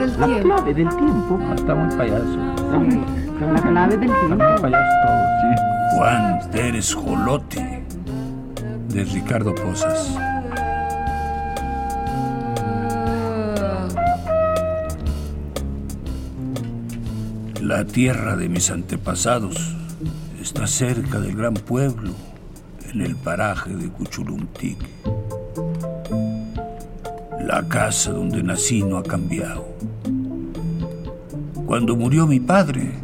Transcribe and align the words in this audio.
Del 0.00 0.20
La 0.20 0.26
tiempo. 0.26 0.48
clave 0.48 0.74
del 0.74 0.88
tiempo. 0.88 1.40
Está 1.54 1.74
muy 1.74 1.96
payaso. 1.96 2.36
La 3.40 3.62
clave 3.62 3.96
del 3.96 4.10
Está 4.10 4.26
tiempo. 4.26 4.44
muy 4.44 4.60
payaso 4.60 4.92
todo, 5.06 5.22
sí. 5.40 5.96
Juan 5.96 6.40
Pérez 6.52 6.94
Jolote, 6.94 7.84
de 8.88 9.04
Ricardo 9.04 9.54
Posas. 9.54 10.16
La 17.60 17.84
tierra 17.84 18.36
de 18.36 18.48
mis 18.48 18.70
antepasados 18.70 19.56
está 20.40 20.66
cerca 20.66 21.20
del 21.20 21.36
gran 21.36 21.54
pueblo, 21.54 22.12
en 22.92 23.02
el 23.02 23.14
paraje 23.16 23.70
de 23.74 23.88
Cuchulumtic. 23.88 24.78
La 27.40 27.62
casa 27.68 28.12
donde 28.12 28.42
nací 28.42 28.82
no 28.82 28.96
ha 28.98 29.02
cambiado. 29.02 29.66
Cuando 31.70 31.94
murió 31.94 32.26
mi 32.26 32.40
padre, 32.40 32.94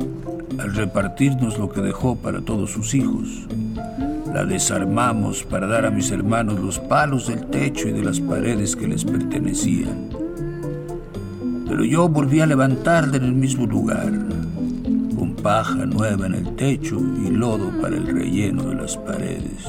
al 0.59 0.75
repartirnos 0.75 1.57
lo 1.57 1.69
que 1.69 1.81
dejó 1.81 2.17
para 2.17 2.41
todos 2.41 2.73
sus 2.73 2.95
hijos, 2.95 3.47
la 4.35 4.45
desarmamos 4.45 5.45
para 5.45 5.69
dar 5.69 5.87
a 5.87 5.93
mis 5.93 6.11
hermanos 6.11 6.59
los 6.59 6.81
palos 6.81 7.29
del 7.29 7.47
techo 7.47 7.87
y 7.87 7.93
de 7.93 8.03
las 8.03 8.19
paredes 8.19 8.75
que 8.75 8.89
les 8.89 9.05
pertenecían. 9.05 10.09
Pero 11.69 11.85
yo 11.85 12.09
volví 12.09 12.41
a 12.41 12.47
levantarla 12.47 13.19
en 13.19 13.23
el 13.23 13.35
mismo 13.35 13.67
lugar, 13.67 14.13
con 15.17 15.37
paja 15.37 15.87
nueva 15.87 16.27
en 16.27 16.35
el 16.35 16.57
techo 16.57 17.01
y 17.25 17.31
lodo 17.31 17.71
para 17.81 17.95
el 17.95 18.09
relleno 18.09 18.65
de 18.65 18.75
las 18.75 18.97
paredes. 18.97 19.65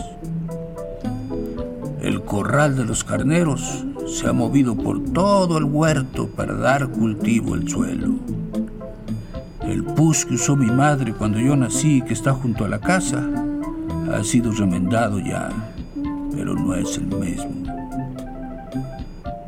El 2.02 2.24
corral 2.24 2.76
de 2.76 2.86
los 2.86 3.04
carneros 3.04 3.86
se 4.08 4.28
ha 4.28 4.34
movido 4.34 4.76
por 4.76 5.04
todo 5.14 5.60
el 5.60 5.66
huerto 5.66 6.28
para 6.36 6.56
dar 6.56 6.88
cultivo 6.88 7.54
al 7.54 7.70
suelo. 7.70 8.37
Pus 9.96 10.26
que 10.26 10.36
usó 10.36 10.56
mi 10.56 10.68
madre 10.68 11.14
cuando 11.14 11.40
yo 11.40 11.56
nací, 11.56 12.02
que 12.02 12.14
está 12.14 12.34
junto 12.34 12.66
a 12.66 12.70
la 12.70 12.80
casa, 12.80 13.28
ha 14.14 14.24
sido 14.24 14.52
remendado 14.52 15.20
ya, 15.20 15.50
pero 16.32 16.54
no 16.54 16.76
es 16.76 16.98
el 16.98 17.08
mismo. 17.08 17.68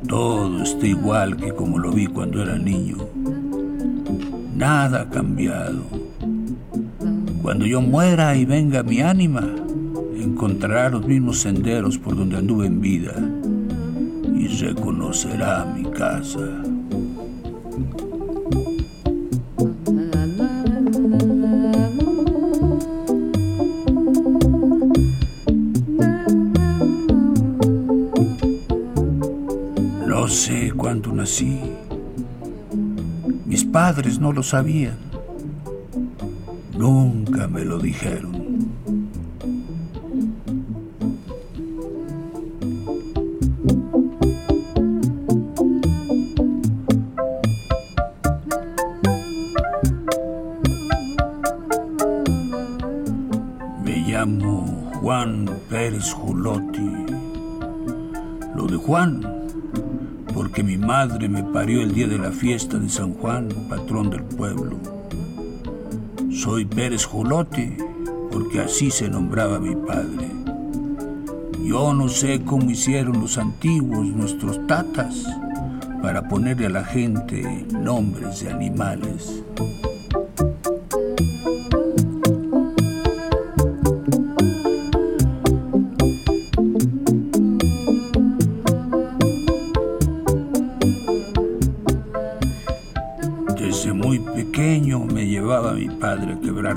Todo 0.07 0.63
está 0.63 0.87
igual 0.87 1.37
que 1.37 1.53
como 1.53 1.77
lo 1.77 1.91
vi 1.91 2.07
cuando 2.07 2.41
era 2.41 2.57
niño. 2.57 2.97
Nada 4.55 5.01
ha 5.01 5.09
cambiado. 5.09 5.83
Cuando 7.41 7.65
yo 7.65 7.81
muera 7.81 8.35
y 8.35 8.45
venga 8.45 8.83
mi 8.83 9.01
ánima, 9.01 9.47
encontrará 10.17 10.89
los 10.89 11.05
mismos 11.05 11.39
senderos 11.39 11.97
por 11.97 12.15
donde 12.15 12.37
anduve 12.37 12.67
en 12.67 12.81
vida 12.81 13.13
y 14.35 14.47
reconocerá 14.47 15.65
mi 15.65 15.83
casa. 15.91 16.58
Padres 33.89 34.19
no 34.19 34.31
lo 34.31 34.43
sabían. 34.43 34.99
Nunca 36.77 37.47
me 37.47 37.65
lo 37.65 37.79
dijeron. 37.79 38.69
Me 53.83 53.97
llamo 54.07 54.91
Juan 55.01 55.49
Pérez 55.67 56.13
Julotti. 56.13 56.91
Lo 58.55 58.67
de 58.67 58.77
Juan, 58.77 59.38
porque 60.39 60.63
mi 60.63 60.77
madre 60.77 61.27
me 61.27 61.43
parió 61.43 61.81
el 61.81 61.93
día 61.93 62.07
de 62.07 62.17
la 62.17 62.31
fiesta 62.31 62.77
de 62.77 62.87
San 62.87 63.13
Juan, 63.15 63.49
patrón 63.67 64.09
del 64.09 64.23
pueblo. 64.23 64.77
Soy 66.31 66.63
Pérez 66.63 67.03
Julotti, 67.03 67.75
porque 68.31 68.61
así 68.61 68.89
se 68.89 69.09
nombraba 69.09 69.59
mi 69.59 69.75
padre. 69.75 70.31
Yo 71.61 71.93
no 71.93 72.07
sé 72.07 72.41
cómo 72.45 72.71
hicieron 72.71 73.19
los 73.19 73.37
antiguos, 73.37 74.07
nuestros 74.07 74.65
tatas, 74.65 75.25
para 76.01 76.29
ponerle 76.29 76.67
a 76.67 76.69
la 76.69 76.85
gente 76.85 77.65
nombres 77.71 78.39
de 78.39 78.49
animales. 78.49 79.43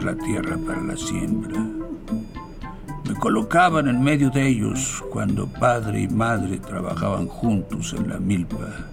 La 0.03 0.15
tierra 0.17 0.57
para 0.67 0.83
la 0.83 0.97
siembra. 0.97 1.61
Me 3.09 3.15
colocaban 3.15 3.89
en 3.89 4.03
medio 4.03 4.31
de 4.31 4.49
ellos 4.49 5.03
cuando 5.11 5.47
padre 5.47 6.03
y 6.03 6.09
madre 6.09 6.59
trabajaban 6.59 7.27
juntos 7.27 7.95
en 7.97 8.09
la 8.09 8.19
milpa. 8.19 8.89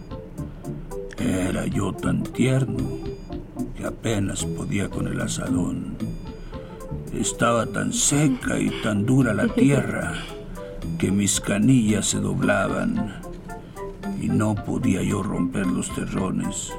Era 1.17 1.65
yo 1.67 1.93
tan 1.93 2.23
tierno 2.23 2.77
que 3.75 3.85
apenas 3.85 4.45
podía 4.45 4.89
con 4.89 5.07
el 5.07 5.19
asadón. 5.21 5.97
Estaba 7.13 7.65
tan 7.65 7.91
seca 7.91 8.59
y 8.59 8.69
tan 8.81 9.05
dura 9.05 9.33
la 9.33 9.47
tierra 9.47 10.13
que 10.97 11.11
mis 11.11 11.39
canillas 11.39 12.07
se 12.07 12.19
doblaban 12.19 13.21
y 14.21 14.27
no 14.27 14.55
podía 14.55 15.01
yo 15.01 15.23
romper 15.23 15.65
los 15.65 15.93
terrones. 15.95 16.71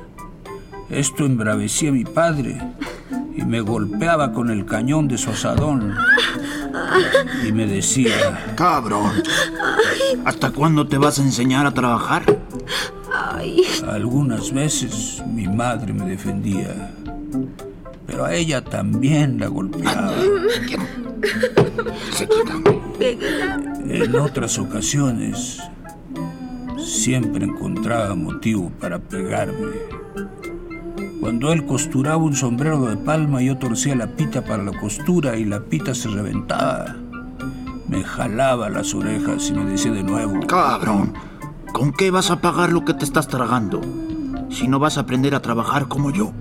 Esto 0.88 1.24
embravecía 1.24 1.90
a 1.90 1.92
mi 1.92 2.04
padre 2.04 2.60
y 3.36 3.42
me 3.42 3.60
golpeaba 3.60 4.32
con 4.32 4.50
el 4.50 4.66
cañón 4.66 5.08
de 5.08 5.18
su 5.18 5.30
asadón 5.30 5.94
y 7.46 7.52
me 7.52 7.66
decía, 7.66 8.54
Cabrón. 8.56 9.22
¿Hasta 10.24 10.50
cuándo 10.50 10.86
te 10.86 10.98
vas 10.98 11.18
a 11.18 11.22
enseñar 11.22 11.66
a 11.66 11.72
trabajar? 11.72 12.24
algunas 13.88 14.52
veces 14.52 15.22
mi 15.26 15.48
madre 15.48 15.92
me 15.92 16.04
defendía, 16.06 16.92
pero 18.06 18.24
a 18.24 18.34
ella 18.34 18.62
también 18.62 19.38
la 19.38 19.46
golpeaba. 19.48 20.12
En 23.88 24.14
otras 24.16 24.58
ocasiones 24.58 25.60
siempre 26.78 27.44
encontraba 27.44 28.14
motivo 28.14 28.70
para 28.78 28.98
pegarme. 28.98 30.00
Cuando 31.20 31.52
él 31.52 31.66
costuraba 31.66 32.16
un 32.16 32.34
sombrero 32.34 32.80
de 32.86 32.96
palma, 32.96 33.42
yo 33.42 33.58
torcía 33.58 33.94
la 33.94 34.06
pita 34.06 34.42
para 34.42 34.62
la 34.62 34.72
costura 34.80 35.36
y 35.36 35.44
la 35.44 35.60
pita 35.60 35.94
se 35.94 36.08
reventaba. 36.08 36.96
Me 37.88 38.02
jalaba 38.02 38.70
las 38.70 38.94
orejas 38.94 39.50
y 39.50 39.52
me 39.52 39.66
decía 39.66 39.92
de 39.92 40.02
nuevo, 40.02 40.40
Cabrón. 40.46 41.12
¿Con 41.74 41.92
qué 41.92 42.10
vas 42.10 42.30
a 42.30 42.40
pagar 42.40 42.72
lo 42.72 42.84
que 42.86 42.94
te 42.94 43.04
estás 43.04 43.28
tragando? 43.28 43.82
Si 44.48 44.66
no 44.66 44.78
vas 44.78 44.96
a 44.96 45.02
aprender 45.02 45.34
a 45.34 45.42
trabajar 45.42 45.88
como 45.88 46.10
yo. 46.10 46.32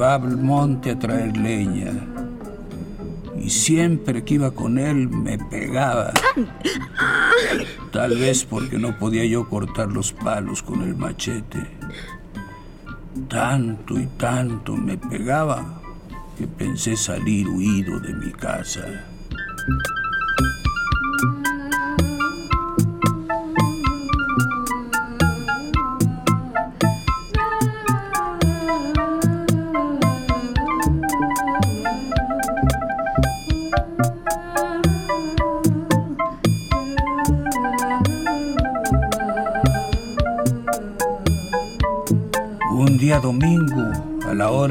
Llevaba 0.00 0.28
al 0.28 0.38
monte 0.38 0.92
a 0.92 0.98
traer 0.98 1.36
leña. 1.36 1.92
Y 3.38 3.50
siempre 3.50 4.24
que 4.24 4.34
iba 4.34 4.50
con 4.50 4.78
él 4.78 5.10
me 5.10 5.36
pegaba. 5.36 6.14
Tal 7.92 8.16
vez 8.16 8.46
porque 8.46 8.78
no 8.78 8.98
podía 8.98 9.26
yo 9.26 9.46
cortar 9.46 9.88
los 9.88 10.14
palos 10.14 10.62
con 10.62 10.80
el 10.80 10.96
machete. 10.96 11.66
Tanto 13.28 14.00
y 14.00 14.06
tanto 14.16 14.74
me 14.74 14.96
pegaba 14.96 15.82
que 16.38 16.46
pensé 16.46 16.96
salir 16.96 17.46
huido 17.46 18.00
de 18.00 18.14
mi 18.14 18.32
casa. 18.32 19.04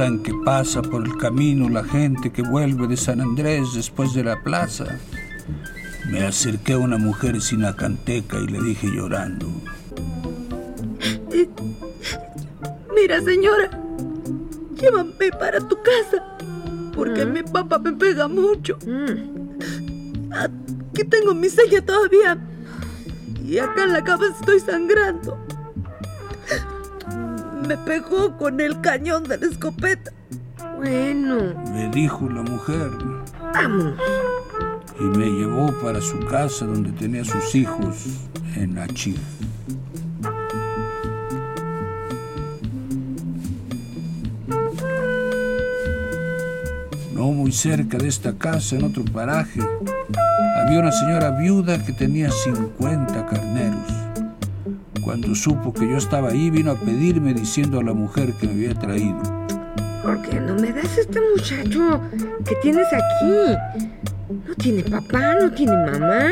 En 0.09 0.23
que 0.23 0.33
pasa 0.33 0.81
por 0.81 1.05
el 1.05 1.15
camino 1.17 1.69
la 1.69 1.83
gente 1.83 2.31
que 2.31 2.41
vuelve 2.41 2.87
de 2.87 2.97
San 2.97 3.21
Andrés 3.21 3.73
después 3.75 4.13
de 4.13 4.23
la 4.23 4.41
plaza, 4.41 4.85
me 6.09 6.25
acerqué 6.25 6.73
a 6.73 6.79
una 6.79 6.97
mujer 6.97 7.39
sinacanteca 7.39 8.39
y 8.39 8.47
le 8.47 8.61
dije 8.61 8.87
llorando. 8.87 9.47
Mira, 12.95 13.21
señora, 13.21 13.69
llévame 14.75 15.31
para 15.39 15.59
tu 15.59 15.77
casa, 15.81 16.37
porque 16.93 17.25
mi 17.25 17.43
papá 17.43 17.77
me 17.79 17.93
pega 17.93 18.27
mucho. 18.27 18.77
Aquí 20.31 21.03
tengo 21.07 21.35
mi 21.35 21.49
seña 21.49 21.81
todavía, 21.81 22.37
y 23.45 23.59
acá 23.59 23.83
en 23.83 23.93
la 23.93 24.03
cabeza 24.03 24.35
estoy 24.39 24.59
sangrando. 24.59 25.37
Me 27.69 27.77
pegó 27.77 28.35
con 28.35 28.59
el 28.59 28.81
cañón 28.81 29.25
de 29.25 29.37
la 29.37 29.45
escopeta. 29.45 30.11
Bueno, 30.77 31.53
Me 31.71 31.87
dijo 31.89 32.27
la 32.27 32.41
mujer 32.41 32.89
vamos. 33.53 33.93
y 34.99 35.03
me 35.03 35.27
llevó 35.27 35.71
para 35.79 36.01
su 36.01 36.17
casa 36.25 36.65
donde 36.65 36.91
tenía 36.93 37.23
sus 37.23 37.53
hijos 37.53 37.95
en 38.55 38.79
Achir. 38.79 39.19
No 47.13 47.31
muy 47.31 47.51
cerca 47.51 47.97
de 47.97 48.07
esta 48.07 48.33
casa, 48.37 48.75
en 48.77 48.85
otro 48.85 49.03
paraje, 49.05 49.61
había 50.63 50.79
una 50.79 50.91
señora 50.91 51.31
viuda 51.31 51.83
que 51.83 51.91
tenía 51.93 52.29
50 52.31 53.25
carneros. 53.25 53.98
Cuando 55.09 55.33
supo 55.33 55.73
que 55.73 55.89
yo 55.89 55.97
estaba 55.97 56.29
ahí, 56.29 56.51
vino 56.51 56.69
a 56.69 56.75
pedirme 56.75 57.33
diciendo 57.33 57.79
a 57.79 57.83
la 57.83 57.93
mujer 57.93 58.31
que 58.33 58.45
me 58.45 58.53
había 58.53 58.75
traído. 58.75 59.17
¿Por 60.03 60.21
qué 60.21 60.39
no 60.39 60.53
me 60.53 60.71
das 60.71 60.99
este 60.99 61.19
muchacho 61.19 61.99
que 62.45 62.53
tienes 62.61 62.85
aquí? 62.93 63.57
No 64.47 64.53
tiene 64.53 64.83
papá, 64.83 65.33
no 65.41 65.51
tiene 65.51 65.71
mamá. 65.71 66.29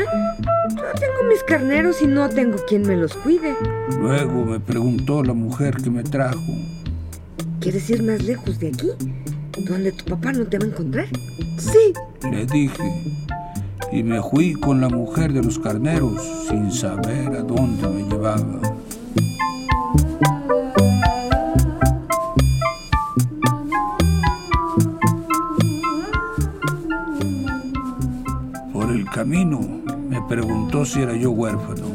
Yo 0.76 1.00
tengo 1.00 1.28
mis 1.28 1.42
carneros 1.42 2.00
y 2.02 2.06
no 2.06 2.28
tengo 2.28 2.56
quien 2.68 2.82
me 2.82 2.96
los 2.96 3.14
cuide. 3.14 3.56
Luego 3.98 4.44
me 4.44 4.60
preguntó 4.60 5.24
la 5.24 5.32
mujer 5.32 5.74
que 5.82 5.90
me 5.90 6.04
trajo. 6.04 6.38
¿Quieres 7.58 7.90
ir 7.90 8.04
más 8.04 8.22
lejos 8.22 8.60
de 8.60 8.68
aquí? 8.68 8.90
¿Donde 9.68 9.90
tu 9.90 10.04
papá 10.04 10.30
no 10.30 10.46
te 10.46 10.56
va 10.56 10.66
a 10.66 10.68
encontrar? 10.68 11.06
Sí, 11.58 11.92
Le 12.30 12.46
dije, 12.46 13.27
y 13.90 14.02
me 14.02 14.22
fui 14.22 14.54
con 14.54 14.80
la 14.80 14.88
mujer 14.88 15.32
de 15.32 15.42
los 15.42 15.58
carneros 15.58 16.20
sin 16.48 16.70
saber 16.70 17.28
a 17.28 17.42
dónde 17.42 17.88
me 17.88 18.02
llevaba. 18.04 18.60
Por 28.72 28.90
el 28.90 29.04
camino 29.06 29.60
me 30.08 30.20
preguntó 30.28 30.84
si 30.84 31.00
era 31.00 31.16
yo 31.16 31.30
huérfano. 31.30 31.86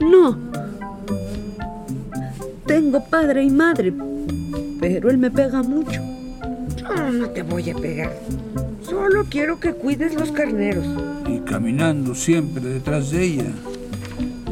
no. 0.00 0.52
Tengo 2.66 3.04
padre 3.04 3.42
y 3.42 3.50
madre, 3.50 3.92
pero 4.80 5.10
él 5.10 5.18
me 5.18 5.30
pega 5.30 5.62
mucho. 5.62 6.00
Yo 6.76 7.12
no 7.12 7.28
te 7.28 7.42
voy 7.42 7.70
a 7.70 7.74
pegar. 7.74 8.12
Solo 8.82 9.24
quiero 9.28 9.60
que 9.60 9.74
cuides 9.74 10.14
los 10.14 10.32
carneros. 10.32 10.86
Caminando 11.52 12.14
siempre 12.14 12.62
detrás 12.64 13.10
de 13.10 13.24
ella, 13.24 13.52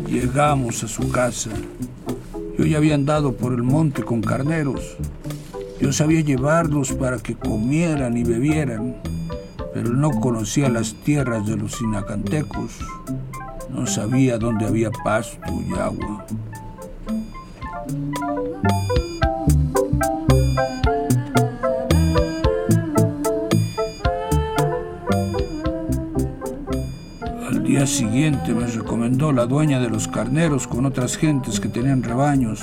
llegamos 0.07 0.85
a 0.85 0.89
su 0.89 1.11
casa. 1.11 1.49
Yo 2.59 2.67
ya 2.67 2.77
había 2.77 2.95
andado 2.95 3.33
por 3.33 3.55
el 3.55 3.63
monte 3.63 4.03
con 4.03 4.21
carneros. 4.21 4.99
Yo 5.81 5.95
sabía 5.95 6.21
llevarlos 6.21 6.93
para 6.93 7.17
que 7.17 7.35
comieran 7.35 8.19
y 8.19 8.25
bebieran, 8.25 8.97
pero 9.73 9.95
no 9.95 10.11
conocía 10.11 10.69
las 10.69 10.93
tierras 10.93 11.47
de 11.47 11.57
los 11.57 11.77
sinacantecos. 11.77 12.81
No 13.71 13.87
sabía 13.87 14.37
dónde 14.37 14.67
había 14.67 14.91
pasto 14.91 15.55
y 15.67 15.73
agua. 15.79 16.27
Día 27.81 27.87
siguiente 27.87 28.53
me 28.53 28.67
recomendó 28.67 29.33
la 29.33 29.47
dueña 29.47 29.81
de 29.81 29.89
los 29.89 30.07
carneros 30.07 30.67
con 30.67 30.85
otras 30.85 31.17
gentes 31.17 31.59
que 31.61 31.71
tenían 31.71 32.03
rebaños 32.03 32.61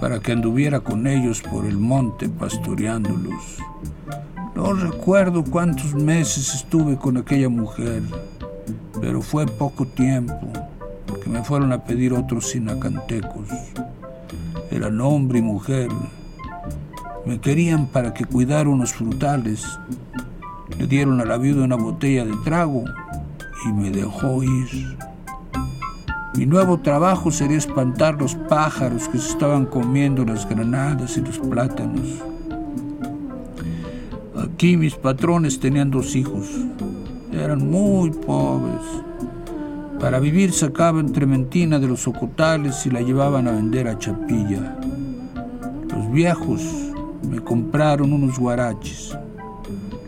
para 0.00 0.20
que 0.20 0.32
anduviera 0.32 0.80
con 0.80 1.06
ellos 1.06 1.42
por 1.42 1.66
el 1.66 1.76
monte 1.76 2.30
pastoreándolos. 2.30 3.58
No 4.54 4.72
recuerdo 4.72 5.44
cuántos 5.44 5.94
meses 5.94 6.54
estuve 6.54 6.96
con 6.96 7.18
aquella 7.18 7.50
mujer, 7.50 8.02
pero 9.02 9.20
fue 9.20 9.44
poco 9.44 9.84
tiempo, 9.84 10.50
porque 11.06 11.28
me 11.28 11.44
fueron 11.44 11.70
a 11.72 11.84
pedir 11.84 12.14
otros 12.14 12.48
sinacantecos. 12.48 13.50
Eran 14.70 14.98
hombre 15.02 15.40
y 15.40 15.42
mujer. 15.42 15.90
Me 17.26 17.38
querían 17.38 17.86
para 17.86 18.14
que 18.14 18.24
cuidara 18.24 18.70
unos 18.70 18.94
frutales. 18.94 19.78
Le 20.78 20.86
dieron 20.86 21.20
a 21.20 21.26
la 21.26 21.36
viuda 21.36 21.64
una 21.64 21.76
botella 21.76 22.24
de 22.24 22.34
trago 22.44 22.84
y 23.64 23.72
me 23.72 23.90
dejó 23.90 24.42
ir. 24.42 24.96
Mi 26.34 26.46
nuevo 26.46 26.78
trabajo 26.78 27.30
sería 27.30 27.58
espantar 27.58 28.20
los 28.20 28.34
pájaros 28.34 29.08
que 29.08 29.18
se 29.18 29.30
estaban 29.30 29.66
comiendo 29.66 30.24
las 30.24 30.48
granadas 30.48 31.16
y 31.16 31.20
los 31.20 31.38
plátanos. 31.38 32.22
Aquí 34.36 34.76
mis 34.76 34.94
patrones 34.94 35.58
tenían 35.58 35.90
dos 35.90 36.14
hijos. 36.14 36.46
Eran 37.32 37.68
muy 37.68 38.10
pobres. 38.10 38.80
Para 39.98 40.20
vivir 40.20 40.52
sacaban 40.52 41.12
trementina 41.12 41.80
de 41.80 41.88
los 41.88 42.06
ocotales 42.06 42.86
y 42.86 42.90
la 42.90 43.00
llevaban 43.00 43.48
a 43.48 43.52
vender 43.52 43.88
a 43.88 43.98
Chapilla. 43.98 44.78
Los 45.90 46.12
viejos 46.12 46.62
me 47.28 47.40
compraron 47.40 48.12
unos 48.12 48.38
guaraches. 48.38 49.18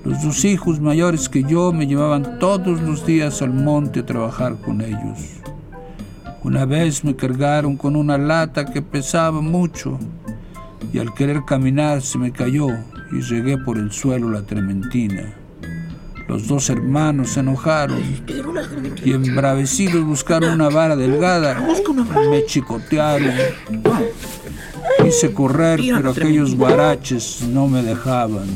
Los 0.05 0.23
dos 0.23 0.45
hijos 0.47 0.81
mayores 0.81 1.29
que 1.29 1.43
yo 1.43 1.73
me 1.73 1.87
llevaban 1.87 2.39
todos 2.39 2.81
los 2.81 3.05
días 3.05 3.43
al 3.43 3.53
monte 3.53 4.01
a 4.01 4.07
trabajar 4.07 4.57
con 4.57 4.81
ellos. 4.81 5.19
Una 6.43 6.65
vez 6.65 7.05
me 7.05 7.15
cargaron 7.15 7.77
con 7.77 7.97
una 7.97 8.17
lata 8.17 8.65
que 8.65 8.81
pesaba 8.81 9.43
mucho 9.43 9.99
y 10.91 10.99
al 10.99 11.13
querer 11.13 11.45
caminar 11.45 12.01
se 12.01 12.17
me 12.17 12.33
cayó 12.33 12.69
y 13.13 13.21
regué 13.21 13.59
por 13.59 13.77
el 13.77 13.93
suelo 13.93 14.31
la 14.31 14.41
trementina. 14.43 15.35
Los 16.29 16.47
dos 16.49 16.71
hermanos 16.71 17.31
se 17.31 17.41
enojaron 17.41 18.01
y 19.05 19.13
embravecidos 19.13 20.03
buscaron 20.05 20.55
una 20.55 20.71
vara 20.71 20.97
delgada. 20.97 21.61
Me 22.31 22.47
chicotearon. 22.47 23.35
Quise 25.03 25.35
correr, 25.35 25.81
pero 25.95 26.11
aquellos 26.11 26.55
guaraches 26.55 27.43
no 27.43 27.69
me 27.69 27.83
dejaban. 27.83 28.47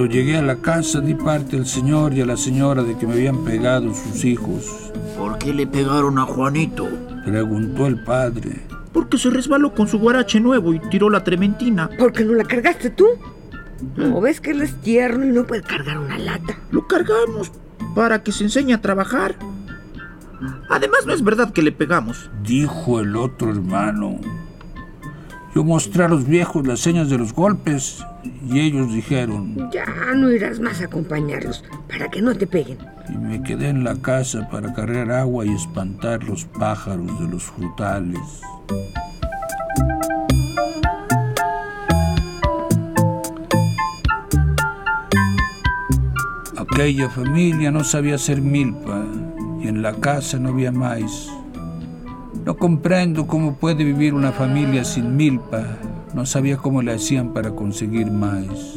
Cuando 0.00 0.14
llegué 0.14 0.38
a 0.38 0.42
la 0.42 0.56
casa 0.56 1.02
di 1.02 1.12
parte 1.12 1.58
al 1.58 1.66
señor 1.66 2.14
y 2.14 2.22
a 2.22 2.24
la 2.24 2.38
señora 2.38 2.82
de 2.82 2.96
que 2.96 3.06
me 3.06 3.12
habían 3.12 3.44
pegado 3.44 3.92
sus 3.92 4.24
hijos. 4.24 4.90
¿Por 5.18 5.36
qué 5.36 5.52
le 5.52 5.66
pegaron 5.66 6.18
a 6.18 6.22
Juanito? 6.22 6.88
Preguntó 7.26 7.86
el 7.86 8.02
padre. 8.02 8.62
Porque 8.94 9.18
se 9.18 9.28
resbaló 9.28 9.74
con 9.74 9.88
su 9.88 9.98
guarache 9.98 10.40
nuevo 10.40 10.72
y 10.72 10.78
tiró 10.88 11.10
la 11.10 11.22
trementina. 11.22 11.90
¿Por 11.98 12.14
qué 12.14 12.24
no 12.24 12.32
la 12.32 12.44
cargaste 12.44 12.88
tú? 12.88 13.08
¿No 13.94 14.22
ves 14.22 14.40
que 14.40 14.52
él 14.52 14.62
es 14.62 14.74
tierno 14.80 15.26
y 15.26 15.32
no 15.32 15.46
puede 15.46 15.60
cargar 15.60 15.98
una 15.98 16.16
lata? 16.16 16.58
Lo 16.70 16.88
cargamos 16.88 17.52
para 17.94 18.22
que 18.22 18.32
se 18.32 18.44
enseñe 18.44 18.72
a 18.72 18.80
trabajar. 18.80 19.34
Además, 20.70 21.04
no 21.04 21.12
es 21.12 21.22
verdad 21.22 21.52
que 21.52 21.60
le 21.60 21.72
pegamos. 21.72 22.30
Dijo 22.42 23.00
el 23.00 23.16
otro 23.16 23.50
hermano. 23.50 24.18
Yo 25.54 25.62
mostré 25.62 26.04
a 26.04 26.08
los 26.08 26.24
viejos 26.24 26.66
las 26.66 26.80
señas 26.80 27.10
de 27.10 27.18
los 27.18 27.34
golpes 27.34 28.02
y 28.22 28.60
ellos 28.60 28.92
dijeron... 28.92 29.70
Ya 29.70 29.86
no 30.14 30.30
irás 30.30 30.60
más 30.60 30.80
a 30.80 30.84
acompañarlos 30.84 31.64
para 31.88 32.08
que 32.08 32.20
no 32.20 32.34
te 32.34 32.46
peguen. 32.46 32.78
Y 33.08 33.16
me 33.16 33.42
quedé 33.42 33.68
en 33.68 33.84
la 33.84 33.96
casa 33.96 34.48
para 34.50 34.72
cargar 34.74 35.10
agua 35.10 35.46
y 35.46 35.50
espantar 35.50 36.22
los 36.24 36.44
pájaros 36.44 37.18
de 37.20 37.28
los 37.28 37.44
frutales. 37.44 38.20
Aquella 46.56 47.10
familia 47.10 47.70
no 47.70 47.84
sabía 47.84 48.14
hacer 48.14 48.40
milpa 48.40 49.04
y 49.60 49.68
en 49.68 49.82
la 49.82 49.92
casa 49.94 50.38
no 50.38 50.50
había 50.50 50.72
maíz. 50.72 51.28
No 52.44 52.56
comprendo 52.56 53.26
cómo 53.26 53.56
puede 53.56 53.84
vivir 53.84 54.14
una 54.14 54.32
familia 54.32 54.84
sin 54.84 55.16
milpa. 55.16 55.78
No 56.14 56.26
sabía 56.26 56.56
cómo 56.56 56.82
le 56.82 56.92
hacían 56.92 57.32
para 57.32 57.50
conseguir 57.50 58.10
maíz. 58.10 58.76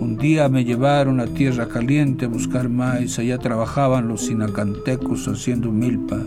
Un 0.00 0.16
día 0.18 0.48
me 0.48 0.64
llevaron 0.64 1.20
a 1.20 1.26
Tierra 1.26 1.68
Caliente 1.68 2.24
a 2.24 2.28
buscar 2.28 2.68
maíz. 2.68 3.18
Allá 3.20 3.38
trabajaban 3.38 4.08
los 4.08 4.22
sinacantecos 4.26 5.28
haciendo 5.28 5.70
milpa. 5.70 6.18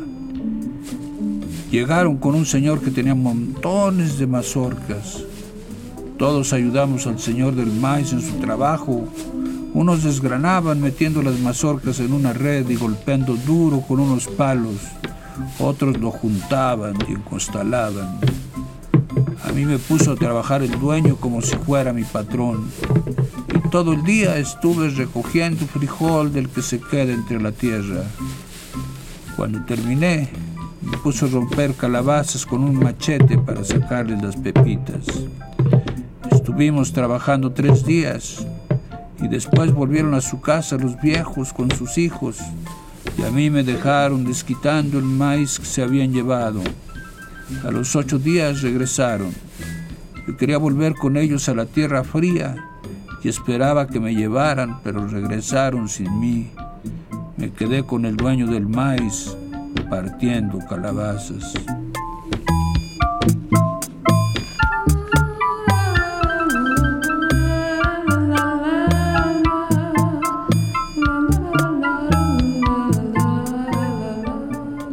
Llegaron 1.70 2.18
con 2.18 2.36
un 2.36 2.46
señor 2.46 2.80
que 2.80 2.90
tenía 2.90 3.16
montones 3.16 4.18
de 4.18 4.28
mazorcas. 4.28 5.24
Todos 6.18 6.54
ayudamos 6.54 7.06
al 7.06 7.20
señor 7.20 7.56
del 7.56 7.72
maíz 7.72 8.14
en 8.14 8.22
su 8.22 8.38
trabajo. 8.38 9.10
Unos 9.74 10.04
desgranaban 10.04 10.80
metiendo 10.80 11.22
las 11.22 11.38
mazorcas 11.40 12.00
en 12.00 12.14
una 12.14 12.32
red 12.32 12.70
y 12.70 12.76
golpeando 12.76 13.36
duro 13.36 13.82
con 13.82 14.00
unos 14.00 14.28
palos. 14.28 14.78
Otros 15.60 15.98
lo 16.00 16.12
juntaban 16.12 16.94
y 17.10 17.12
encostalaban. 17.12 18.20
A 19.44 19.52
mí 19.52 19.66
me 19.66 19.80
puso 19.80 20.12
a 20.12 20.16
trabajar 20.16 20.62
el 20.62 20.80
dueño 20.80 21.16
como 21.16 21.42
si 21.42 21.56
fuera 21.56 21.94
mi 21.94 22.04
patrón. 22.04 22.70
Y 23.56 23.70
todo 23.70 23.94
el 23.94 24.04
día 24.04 24.38
estuve 24.38 24.90
recogiendo 24.90 25.66
frijol 25.66 26.32
del 26.32 26.50
que 26.50 26.62
se 26.62 26.80
queda 26.80 27.12
entre 27.14 27.42
la 27.42 27.52
tierra. 27.52 28.04
Cuando 29.36 29.64
terminé, 29.66 30.30
me 30.82 30.98
puso 30.98 31.26
a 31.26 31.30
romper 31.30 31.74
calabazas 31.74 32.46
con 32.46 32.64
un 32.64 32.78
machete 32.78 33.38
para 33.38 33.64
sacarles 33.64 34.22
las 34.22 34.36
pepitas. 34.36 35.06
Estuvimos 36.32 36.94
trabajando 36.94 37.52
tres 37.52 37.86
días 37.86 38.46
y 39.22 39.28
después 39.28 39.74
volvieron 39.74 40.14
a 40.14 40.22
su 40.22 40.42
casa 40.42 40.78
los 40.78 41.00
viejos 41.02 41.54
con 41.54 41.72
sus 41.72 41.98
hijos 41.98 42.38
y 43.18 43.24
a 43.24 43.32
mí 43.32 43.50
me 43.50 43.64
dejaron 43.64 44.24
desquitando 44.26 44.98
el 44.98 45.06
maíz 45.06 45.60
que 45.60 45.66
se 45.66 45.82
habían 45.84 46.12
llevado. 46.12 46.62
A 47.66 47.72
los 47.72 47.96
ocho 47.96 48.18
días 48.20 48.62
regresaron. 48.62 49.32
Yo 50.28 50.38
quería 50.38 50.58
volver 50.58 50.94
con 50.94 51.18
ellos 51.18 51.48
a 51.50 51.56
la 51.56 51.66
tierra 51.66 52.04
fría 52.04 52.56
y 53.24 53.30
esperaba 53.30 53.88
que 53.88 54.00
me 54.00 54.16
llevaran, 54.16 54.80
pero 54.84 55.08
regresaron 55.08 55.90
sin 55.90 56.20
mí. 56.20 56.52
Me 57.38 57.52
quedé 57.52 57.84
con 57.84 58.06
el 58.06 58.18
dueño 58.18 58.48
del 58.48 58.68
maíz 58.68 59.36
partiendo 59.90 60.60
calabazas. 60.70 61.54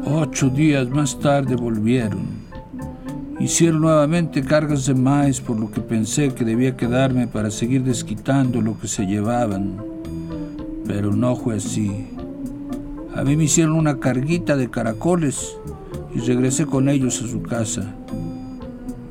Ocho 0.05 0.51
días 0.51 0.89
más 0.91 1.19
tarde 1.21 1.55
volvieron. 1.55 2.48
Hicieron 3.49 3.81
nuevamente 3.81 4.43
cargas 4.43 4.85
de 4.85 4.93
maíz 4.93 5.41
por 5.41 5.59
lo 5.59 5.71
que 5.71 5.81
pensé 5.81 6.35
que 6.35 6.45
debía 6.45 6.77
quedarme 6.77 7.27
para 7.27 7.51
seguir 7.51 7.83
desquitando 7.83 8.61
lo 8.61 8.79
que 8.79 8.89
se 8.89 9.07
llevaban. 9.07 9.83
Pero 10.87 11.15
no 11.15 11.35
fue 11.35 11.57
así. 11.57 12.09
A 13.17 13.25
mí 13.25 13.39
me 13.39 13.45
hicieron 13.45 13.73
una 13.73 13.99
carguita 13.99 14.55
de 14.55 14.69
caracoles 14.69 15.57
y 16.15 16.21
regresé 16.21 16.67
con 16.67 16.91
ellos 16.91 17.23
a 17.23 17.27
su 17.27 17.41
casa. 17.41 17.95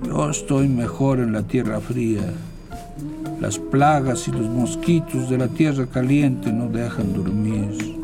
Yo 0.06 0.30
estoy 0.30 0.68
mejor 0.68 1.20
en 1.20 1.34
la 1.34 1.42
tierra 1.42 1.82
fría. 1.82 2.32
Las 3.42 3.58
plagas 3.58 4.28
y 4.28 4.34
los 4.34 4.48
mosquitos 4.48 5.32
de 5.32 5.40
la 5.40 5.48
tierra 5.48 5.88
caliente 5.88 6.54
no 6.54 6.70
dejan 6.70 7.12
dormir. 7.12 7.97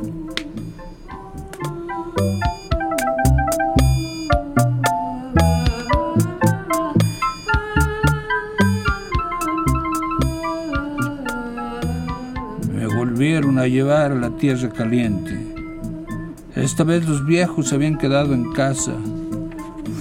A 13.63 13.67
llevar 13.67 14.11
a 14.11 14.15
la 14.15 14.29
tierra 14.31 14.69
caliente. 14.69 15.37
Esta 16.53 16.83
vez 16.83 17.07
los 17.07 17.25
viejos 17.25 17.69
se 17.69 17.75
habían 17.75 17.97
quedado 17.97 18.33
en 18.33 18.51
casa. 18.51 18.93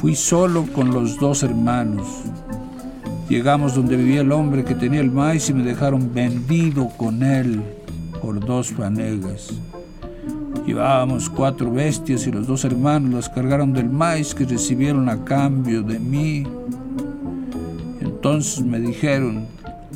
Fui 0.00 0.16
solo 0.16 0.66
con 0.74 0.90
los 0.90 1.18
dos 1.18 1.44
hermanos. 1.44 2.06
Llegamos 3.28 3.74
donde 3.74 3.96
vivía 3.96 4.22
el 4.22 4.32
hombre 4.32 4.64
que 4.64 4.74
tenía 4.74 5.00
el 5.00 5.10
maíz 5.10 5.48
y 5.48 5.54
me 5.54 5.62
dejaron 5.62 6.12
vendido 6.12 6.88
con 6.96 7.22
él 7.22 7.62
por 8.20 8.44
dos 8.44 8.72
fanegas. 8.72 9.52
Llevábamos 10.66 11.30
cuatro 11.30 11.70
bestias 11.70 12.26
y 12.26 12.32
los 12.32 12.46
dos 12.46 12.64
hermanos 12.64 13.14
las 13.14 13.28
cargaron 13.28 13.72
del 13.72 13.88
maíz 13.88 14.34
que 14.34 14.44
recibieron 14.44 15.08
a 15.08 15.24
cambio 15.24 15.82
de 15.82 15.98
mí. 16.00 16.46
Entonces 18.00 18.64
me 18.64 18.80
dijeron, 18.80 19.46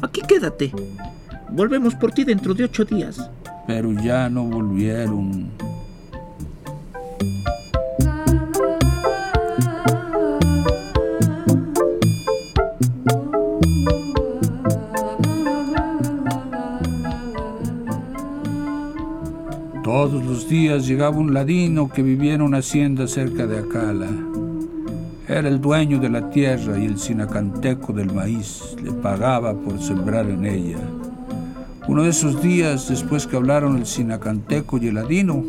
aquí 0.03 0.23
quédate. 0.23 0.73
Volvemos 1.51 1.95
por 1.97 2.13
ti 2.13 2.23
dentro 2.23 2.55
de 2.55 2.65
ocho 2.65 2.85
días 2.85 3.31
pero 3.67 3.93
ya 3.93 4.29
no 4.29 4.45
volvieron. 4.45 5.51
Todos 19.83 20.25
los 20.25 20.49
días 20.49 20.87
llegaba 20.87 21.17
un 21.17 21.35
ladino 21.35 21.89
que 21.89 22.03
vivía 22.03 22.35
en 22.35 22.43
una 22.43 22.59
hacienda 22.59 23.09
cerca 23.09 23.47
de 23.47 23.59
Acala. 23.59 24.09
Era 25.29 25.49
el 25.49 25.61
dueño 25.61 25.99
de 25.99 26.09
la 26.09 26.31
tierra 26.31 26.79
y 26.79 26.87
el 26.87 26.99
sinacanteco 26.99 27.93
del 27.93 28.13
maíz. 28.13 28.77
Le 28.83 28.93
pagaba 28.93 29.55
por 29.55 29.81
sembrar 29.81 30.31
en 30.31 30.47
ella. 30.47 30.79
Uno 31.89 32.03
de 32.03 32.09
esos 32.11 32.43
días, 32.43 32.89
después 32.89 33.29
que 33.29 33.37
hablaron 33.37 33.77
el 33.77 33.87
sinacanteco 33.87 34.77
y 34.79 34.89
el 34.89 34.97
ladino, 34.97 35.45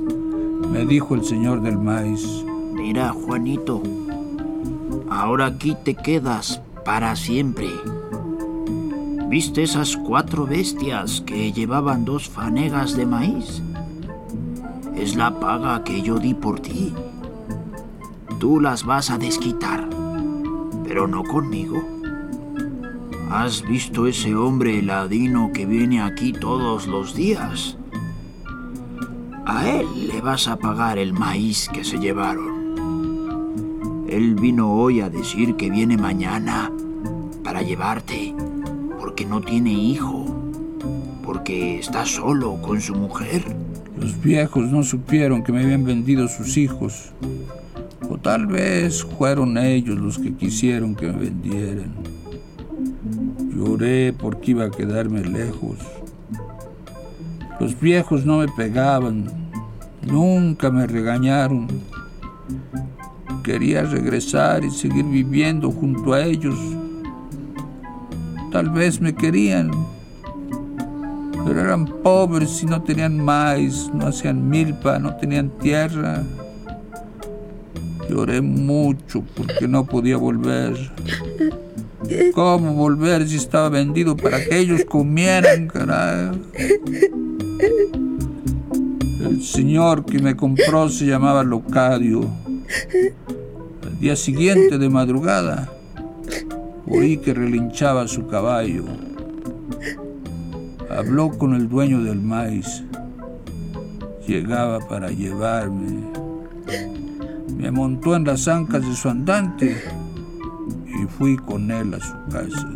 me 0.71 0.85
dijo 0.85 1.15
el 1.15 1.23
señor 1.23 1.61
del 1.61 1.79
maíz. 1.79 2.45
Mira, 2.73 3.09
Juanito, 3.09 3.81
ahora 5.09 5.47
aquí 5.47 5.75
te 5.83 5.95
quedas 5.95 6.61
para 6.85 7.15
siempre. 7.15 7.67
¿Viste 9.29 9.63
esas 9.63 9.97
cuatro 9.97 10.45
bestias 10.45 11.21
que 11.21 11.51
llevaban 11.51 12.05
dos 12.05 12.29
fanegas 12.29 12.95
de 12.95 13.07
maíz? 13.07 13.63
Es 14.95 15.15
la 15.15 15.39
paga 15.39 15.83
que 15.83 16.03
yo 16.03 16.19
di 16.19 16.35
por 16.35 16.59
ti. 16.59 16.93
Tú 18.39 18.61
las 18.61 18.85
vas 18.85 19.09
a 19.09 19.17
desquitar, 19.17 19.89
pero 20.83 21.07
no 21.07 21.23
conmigo. 21.23 21.96
¿Has 23.39 23.61
visto 23.61 24.07
ese 24.07 24.33
hombre 24.33 24.81
ladino 24.81 25.51
que 25.53 25.67
viene 25.67 26.01
aquí 26.01 26.33
todos 26.33 26.87
los 26.87 27.13
días? 27.13 27.77
A 29.45 29.69
él 29.69 29.85
le 30.07 30.21
vas 30.21 30.47
a 30.47 30.57
pagar 30.57 30.97
el 30.97 31.13
maíz 31.13 31.69
que 31.71 31.83
se 31.83 31.99
llevaron. 31.99 34.07
Él 34.09 34.33
vino 34.33 34.73
hoy 34.73 35.01
a 35.01 35.11
decir 35.11 35.55
que 35.55 35.69
viene 35.69 35.97
mañana 35.97 36.71
para 37.43 37.61
llevarte, 37.61 38.33
porque 38.99 39.23
no 39.23 39.39
tiene 39.39 39.71
hijo, 39.71 40.25
porque 41.23 41.77
está 41.77 42.07
solo 42.07 42.59
con 42.59 42.81
su 42.81 42.95
mujer. 42.95 43.43
Los 44.01 44.19
viejos 44.19 44.65
no 44.65 44.81
supieron 44.81 45.43
que 45.43 45.51
me 45.51 45.61
habían 45.61 45.85
vendido 45.85 46.27
sus 46.27 46.57
hijos, 46.57 47.13
o 48.09 48.17
tal 48.17 48.47
vez 48.47 49.03
fueron 49.03 49.59
ellos 49.59 49.99
los 49.99 50.17
que 50.17 50.33
quisieron 50.33 50.95
que 50.95 51.05
me 51.05 51.19
vendieran. 51.19 52.16
Lloré 53.57 54.13
porque 54.13 54.51
iba 54.51 54.65
a 54.65 54.69
quedarme 54.69 55.21
lejos. 55.21 55.79
Los 57.59 57.79
viejos 57.79 58.23
no 58.23 58.37
me 58.37 58.47
pegaban, 58.49 59.25
nunca 60.03 60.69
me 60.69 60.85
regañaron. 60.85 61.67
Quería 63.43 63.81
regresar 63.81 64.63
y 64.63 64.69
seguir 64.69 65.05
viviendo 65.05 65.71
junto 65.71 66.13
a 66.13 66.23
ellos. 66.23 66.55
Tal 68.51 68.69
vez 68.69 69.01
me 69.01 69.15
querían, 69.15 69.71
pero 71.43 71.59
eran 71.59 71.87
pobres 72.03 72.61
y 72.61 72.67
no 72.67 72.83
tenían 72.83 73.17
maíz, 73.25 73.89
no 73.91 74.05
hacían 74.05 74.47
milpa, 74.47 74.99
no 74.99 75.15
tenían 75.15 75.49
tierra. 75.57 76.21
Lloré 78.07 78.39
mucho 78.39 79.23
porque 79.35 79.67
no 79.67 79.83
podía 79.83 80.17
volver. 80.17 80.75
¿Cómo 82.33 82.73
volver 82.73 83.27
si 83.27 83.35
estaba 83.35 83.69
vendido 83.69 84.15
para 84.15 84.43
que 84.43 84.59
ellos 84.59 84.85
comieran, 84.85 85.67
caray? 85.67 86.41
El 89.21 89.43
señor 89.43 90.05
que 90.05 90.19
me 90.19 90.35
compró 90.35 90.89
se 90.89 91.05
llamaba 91.05 91.43
Locadio. 91.43 92.21
Al 93.83 93.99
día 93.99 94.15
siguiente 94.15 94.77
de 94.77 94.89
madrugada, 94.89 95.71
oí 96.87 97.17
que 97.17 97.33
relinchaba 97.33 98.07
su 98.07 98.27
caballo. 98.27 98.85
Habló 100.89 101.29
con 101.37 101.53
el 101.53 101.67
dueño 101.67 102.03
del 102.03 102.21
maíz. 102.21 102.83
Llegaba 104.25 104.79
para 104.87 105.09
llevarme. 105.09 106.03
Me 107.57 107.71
montó 107.71 108.15
en 108.15 108.25
las 108.25 108.47
ancas 108.47 108.87
de 108.87 108.95
su 108.95 109.09
andante 109.09 109.77
fui 111.17 111.35
con 111.35 111.71
él 111.71 111.95
a 111.95 111.99
su 111.99 112.13
casa. 112.31 112.67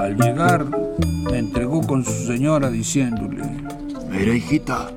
Al 0.00 0.16
llegar, 0.16 0.66
me 1.30 1.38
entregó 1.38 1.86
con 1.86 2.04
su 2.04 2.26
señora 2.26 2.70
diciéndole, 2.70 3.42
Mira, 4.10 4.34
hijita, 4.34 4.90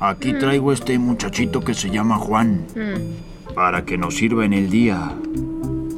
aquí 0.00 0.34
traigo 0.34 0.72
este 0.72 0.98
muchachito 0.98 1.60
que 1.60 1.74
se 1.74 1.90
llama 1.90 2.16
Juan, 2.18 2.66
para 3.54 3.84
que 3.84 3.98
nos 3.98 4.14
sirva 4.14 4.44
en 4.44 4.52
el 4.52 4.70
día, 4.70 5.12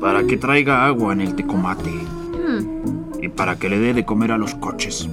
para 0.00 0.25
que 0.25 0.38
traiga 0.38 0.87
agua 0.87 1.12
en 1.12 1.21
el 1.21 1.35
tecomate 1.35 1.93
y 3.21 3.28
para 3.28 3.59
que 3.59 3.69
le 3.69 3.78
dé 3.78 3.93
de 3.93 4.07
comer 4.07 4.33
a 4.33 4.38
los 4.38 4.55
coches. 4.55 5.09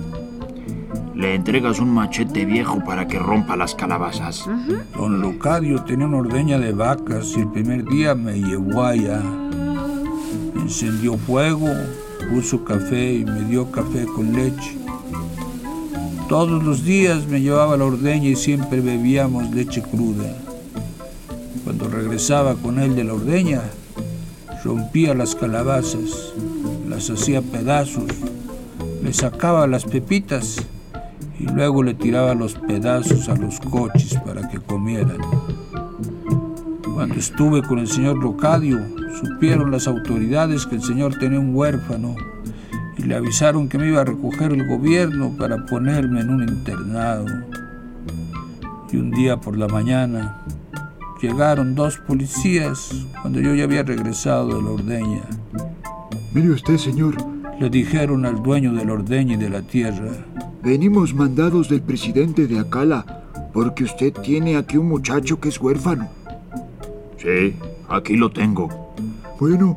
Le 1.24 1.36
entregas 1.36 1.80
un 1.80 1.89
machete 1.89 2.44
viejo 2.44 2.84
para 2.84 3.08
que 3.08 3.18
rompa 3.18 3.56
las 3.56 3.74
calabazas. 3.75 4.44
Don 4.94 5.22
Locadio 5.22 5.82
tenía 5.86 6.06
una 6.06 6.18
ordeña 6.18 6.60
de 6.60 6.74
vacas 6.74 7.32
y 7.38 7.39
el 7.39 7.48
primer 7.48 7.86
día 7.86 8.13
me 8.13 8.42
llevó 8.42 8.84
allá. 8.84 9.22
Encendió 10.58 11.18
fuego, 11.18 11.70
puso 12.30 12.65
café 12.65 13.13
y 13.13 13.24
me 13.24 13.46
dio 13.46 13.72
café 13.72 14.06
con 14.06 14.34
leche. 14.34 14.77
Todos 16.27 16.62
los 16.62 16.84
días 16.84 17.25
me 17.27 17.39
llevaba 17.39 17.77
la 17.77 17.86
ordeña 17.86 18.27
y 18.27 18.36
siempre 18.36 18.82
bebíamos 18.82 19.50
leche 19.51 19.82
cruda. 19.82 20.30
Cuando 21.63 21.88
regresaba 21.88 22.56
con 22.56 22.80
él 22.80 22.98
de 22.98 23.06
la 23.06 23.13
ordeña, 23.13 23.62
rompía 24.65 25.13
las 25.13 25.36
calabazas, 25.36 26.34
las 26.89 27.10
hacía 27.10 27.42
pedazos, 27.42 28.12
le 29.01 29.13
sacaba 29.13 29.68
las 29.68 29.86
pepitas 29.86 30.68
y 31.43 31.45
luego 31.47 31.83
le 31.83 31.93
tiraba 31.93 32.33
los 32.33 32.53
pedazos 32.53 33.27
a 33.27 33.35
los 33.35 33.59
coches 33.59 34.17
para 34.25 34.47
que 34.47 34.59
comieran. 34.59 35.17
Cuando 36.93 37.15
estuve 37.15 37.62
con 37.62 37.79
el 37.79 37.88
señor 37.88 38.17
Locadio, 38.23 38.79
supieron 39.19 39.69
las 39.69 39.88
autoridades 39.88 40.65
que 40.65 40.75
el 40.75 40.81
señor 40.81 41.19
tenía 41.19 41.41
un 41.41 41.53
huérfano 41.53 42.15
y 42.97 43.03
le 43.03 43.15
avisaron 43.15 43.67
que 43.67 43.77
me 43.77 43.89
iba 43.89 44.01
a 44.01 44.05
recoger 44.05 44.53
el 44.53 44.65
gobierno 44.65 45.35
para 45.38 45.65
ponerme 45.65 46.21
en 46.21 46.29
un 46.29 46.47
internado. 46.47 47.25
Y 48.89 48.97
un 48.97 49.12
día 49.12 49.35
por 49.35 49.57
la 49.57 49.67
mañana 49.67 50.38
llegaron 51.21 51.75
dos 51.75 51.97
policías 51.97 52.89
cuando 53.21 53.41
yo 53.41 53.53
ya 53.53 53.65
había 53.65 53.83
regresado 53.83 54.55
de 54.55 54.63
la 54.63 54.69
ordeña. 54.69 55.23
Mire 56.33 56.51
usted, 56.51 56.77
señor, 56.77 57.15
Le 57.59 57.69
dijeron 57.69 58.25
al 58.25 58.41
dueño 58.41 58.73
de 58.73 58.83
la 58.83 58.93
ordeña 58.93 59.35
y 59.35 59.38
de 59.38 59.50
la 59.50 59.62
tierra, 59.62 60.12
venimos 60.63 61.13
mandados 61.13 61.67
del 61.67 61.82
presidente 61.82 62.48
de 62.48 62.58
Acala 62.58 63.05
porque 63.51 63.84
usted 63.84 64.13
tiene 64.13 64.55
aquí 64.55 64.77
un 64.77 64.88
muchacho 64.88 65.39
que 65.39 65.50
es 65.50 65.60
huérfano. 65.60 66.08
Sí, 67.17 67.53
aquí 67.89 68.15
lo 68.15 68.32
tengo. 68.32 68.70
Bueno, 69.39 69.76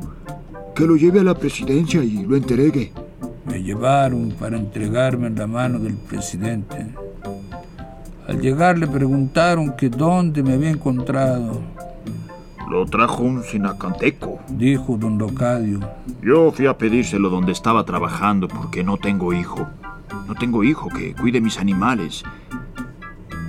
que 0.73 0.87
lo 0.87 0.95
lleve 0.95 1.19
a 1.19 1.23
la 1.23 1.35
presidencia 1.35 2.01
y 2.03 2.25
lo 2.25 2.37
entregue. 2.37 2.93
Me 3.45 3.61
llevaron 3.61 4.33
para 4.39 4.57
entregarme 4.57 5.27
en 5.27 5.35
la 5.35 5.45
mano 5.45 5.77
del 5.77 5.95
presidente. 5.95 6.87
Al 8.25 8.39
llegar 8.39 8.77
le 8.77 8.87
preguntaron 8.87 9.75
que 9.75 9.89
dónde 9.89 10.41
me 10.41 10.53
había 10.53 10.69
encontrado. 10.69 11.61
Lo 12.69 12.85
trajo 12.85 13.23
un 13.23 13.43
sinacanteco. 13.43 14.39
Dijo 14.49 14.97
don 14.97 15.17
Locadio. 15.17 15.79
Yo 16.21 16.51
fui 16.51 16.65
a 16.65 16.77
pedírselo 16.77 17.29
donde 17.29 17.51
estaba 17.51 17.83
trabajando 17.83 18.47
porque 18.47 18.83
no 18.83 18.97
tengo 18.97 19.33
hijo. 19.33 19.67
No 20.27 20.35
tengo 20.35 20.63
hijo 20.63 20.89
que 20.89 21.15
cuide 21.15 21.41
mis 21.41 21.57
animales. 21.57 22.23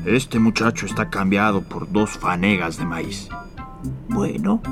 Este 0.07 0.38
muchacho 0.38 0.87
está 0.87 1.11
cambiado 1.11 1.62
por 1.62 1.91
dos 1.91 2.11
fanegas 2.11 2.79
de 2.79 2.87
maíz. 2.87 3.29
Bueno, 4.09 4.62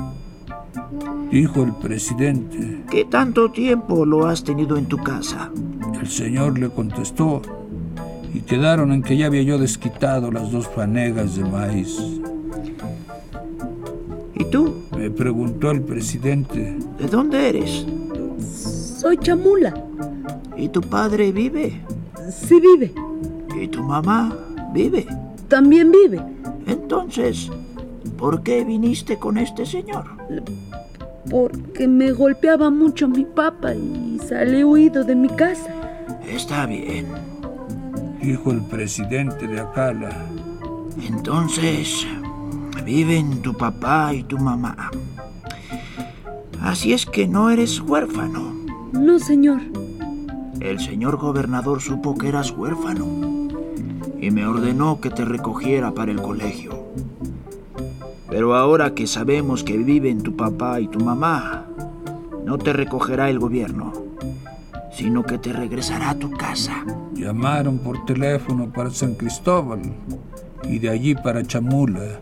Dijo 1.31 1.63
el 1.63 1.73
presidente. 1.73 2.83
¿qué 2.89 3.05
tanto 3.05 3.51
tiempo 3.51 4.05
lo 4.05 4.27
has 4.27 4.43
tenido 4.43 4.77
en 4.77 4.85
tu 4.85 4.97
casa? 4.97 5.51
El 5.99 6.07
señor 6.07 6.57
le 6.57 6.69
contestó 6.69 7.41
y 8.33 8.41
quedaron 8.41 8.91
en 8.93 9.03
que 9.03 9.17
ya 9.17 9.25
había 9.25 9.41
yo 9.41 9.57
desquitado 9.57 10.31
las 10.31 10.51
dos 10.51 10.67
fanegas 10.67 11.35
de 11.35 11.43
maíz. 11.43 11.99
¿Y 14.33 14.45
tú? 14.45 14.83
Me 14.97 15.09
preguntó 15.09 15.71
el 15.71 15.81
presidente. 15.81 16.77
¿De 16.97 17.07
dónde 17.07 17.49
eres? 17.49 17.85
Soy 18.99 19.17
chamula. 19.17 19.73
¿Y 20.55 20.69
tu 20.69 20.81
padre 20.81 21.31
vive? 21.31 21.81
Sí 22.29 22.59
vive. 22.59 22.93
¿Y 23.59 23.67
tu 23.67 23.83
mamá 23.83 24.35
vive? 24.73 25.07
También 25.47 25.91
vive. 25.91 26.21
Entonces, 26.65 27.49
¿por 28.17 28.43
qué 28.43 28.63
viniste 28.63 29.17
con 29.17 29.37
este 29.37 29.65
señor? 29.65 30.05
Porque 31.29 31.87
me 31.87 32.11
golpeaba 32.11 32.69
mucho 32.69 33.07
mi 33.07 33.25
papá 33.25 33.73
y 33.73 34.19
salí 34.27 34.63
huido 34.63 35.03
de 35.03 35.15
mi 35.15 35.29
casa. 35.29 35.69
Está 36.27 36.65
bien. 36.65 37.07
Dijo 38.21 38.51
el 38.51 38.61
presidente 38.61 39.47
de 39.47 39.59
Acala. 39.59 40.25
Entonces, 41.07 42.05
viven 42.83 43.41
tu 43.41 43.53
papá 43.53 44.13
y 44.13 44.23
tu 44.23 44.37
mamá. 44.37 44.91
Así 46.61 46.91
es 46.91 47.05
que 47.05 47.27
no 47.27 47.49
eres 47.49 47.79
huérfano. 47.79 48.53
No, 48.91 49.19
señor. 49.19 49.61
El 50.59 50.79
señor 50.79 51.17
gobernador 51.17 51.81
supo 51.81 52.17
que 52.17 52.29
eras 52.29 52.51
huérfano 52.51 53.05
y 54.19 54.31
me 54.31 54.45
ordenó 54.45 54.99
que 54.99 55.09
te 55.09 55.23
recogiera 55.23 55.91
para 55.91 56.11
el 56.11 56.21
colegio. 56.21 56.85
Pero 58.29 58.55
ahora 58.55 58.93
que 58.93 59.07
sabemos 59.07 59.63
que 59.63 59.77
viven 59.77 60.23
tu 60.23 60.35
papá 60.35 60.79
y 60.81 60.87
tu 60.87 60.99
mamá, 60.99 61.65
no 62.43 62.57
te 62.57 62.73
recogerá 62.73 63.29
el 63.29 63.39
gobierno, 63.39 63.93
sino 64.91 65.23
que 65.23 65.37
te 65.37 65.53
regresará 65.53 66.11
a 66.11 66.19
tu 66.19 66.31
casa. 66.31 66.83
Llamaron 67.13 67.79
por 67.79 68.05
teléfono 68.05 68.71
para 68.71 68.89
San 68.89 69.15
Cristóbal 69.15 69.81
y 70.63 70.79
de 70.79 70.89
allí 70.89 71.15
para 71.15 71.43
Chamula 71.43 72.19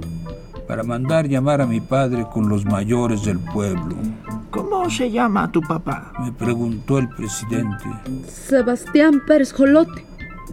para 0.67 0.84
mandar 0.84 1.28
llamar 1.28 1.62
a 1.62 1.67
mi 1.67 1.80
padre 1.80 2.26
con 2.32 2.50
los 2.50 2.65
mayores 2.65 3.24
del 3.24 3.39
pueblo. 3.39 3.95
¿Cómo 4.86 4.98
se 4.98 5.10
llama 5.10 5.52
tu 5.52 5.62
papá? 5.62 6.13
Me 6.19 6.32
preguntó 6.32 7.00
el 7.00 7.10
presidente. 7.10 7.86
Sebastián 8.28 9.19
Pérez 9.26 9.52
Jolote. 9.52 10.06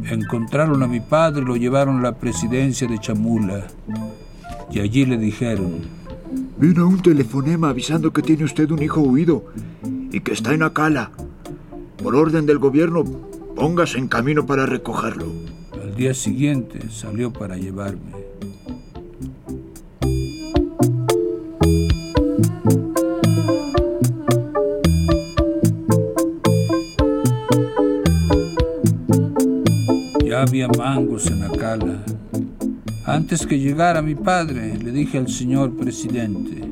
Encontraron 0.04 0.82
a 0.82 0.86
mi 0.86 1.00
padre 1.00 1.42
y 1.42 1.44
lo 1.44 1.54
llevaron 1.54 1.98
a 1.98 2.00
la 2.00 2.16
presidencia 2.16 2.88
de 2.88 2.98
Chamula. 2.98 3.66
Y 4.70 4.80
allí 4.80 5.04
le 5.04 5.18
dijeron, 5.18 5.82
Vino 6.56 6.88
un 6.88 7.02
telefonema 7.02 7.68
avisando 7.68 8.10
que 8.10 8.22
tiene 8.22 8.44
usted 8.44 8.70
un 8.70 8.82
hijo 8.82 9.02
huido 9.02 9.52
Y 10.10 10.20
que 10.20 10.32
está 10.32 10.54
en 10.54 10.62
Acala. 10.62 11.10
Por 12.02 12.16
orden 12.16 12.46
del 12.46 12.56
gobierno, 12.56 13.04
póngase 13.54 13.98
en 13.98 14.08
camino 14.08 14.46
para 14.46 14.64
recogerlo. 14.64 15.26
al 15.74 15.94
día 15.94 16.14
siguiente 16.14 16.88
salió 16.88 17.34
para 17.34 17.58
llevarme. 17.58 18.21
Mangos 31.22 31.26
en 31.30 31.42
Acala. 31.44 32.02
Antes 33.06 33.46
que 33.46 33.58
llegara 33.58 34.02
mi 34.02 34.14
padre, 34.14 34.76
le 34.78 34.92
dije 34.92 35.18
al 35.18 35.28
señor 35.28 35.76
presidente, 35.76 36.68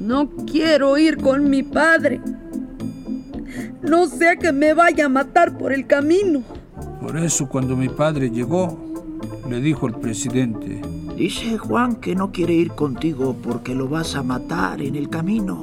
No 0.00 0.28
quiero 0.44 0.98
ir 0.98 1.18
con 1.18 1.48
mi 1.48 1.62
padre. 1.62 2.20
No 3.82 4.06
sea 4.06 4.36
que 4.36 4.52
me 4.52 4.74
vaya 4.74 5.06
a 5.06 5.08
matar 5.08 5.56
por 5.56 5.72
el 5.72 5.86
camino. 5.86 6.42
por 7.00 7.16
eso 7.16 7.48
cuando 7.48 7.76
mi 7.76 7.88
padre 7.88 8.30
llegó, 8.30 8.78
le 9.48 9.60
dijo 9.60 9.86
al 9.86 9.98
presidente, 10.00 10.82
Dice 11.16 11.58
Juan 11.58 11.96
que 11.96 12.14
no 12.14 12.32
quiere 12.32 12.54
ir 12.54 12.70
contigo 12.70 13.36
porque 13.42 13.74
lo 13.74 13.88
vas 13.88 14.14
a 14.16 14.22
matar 14.22 14.80
en 14.80 14.96
el 14.96 15.08
camino. 15.08 15.62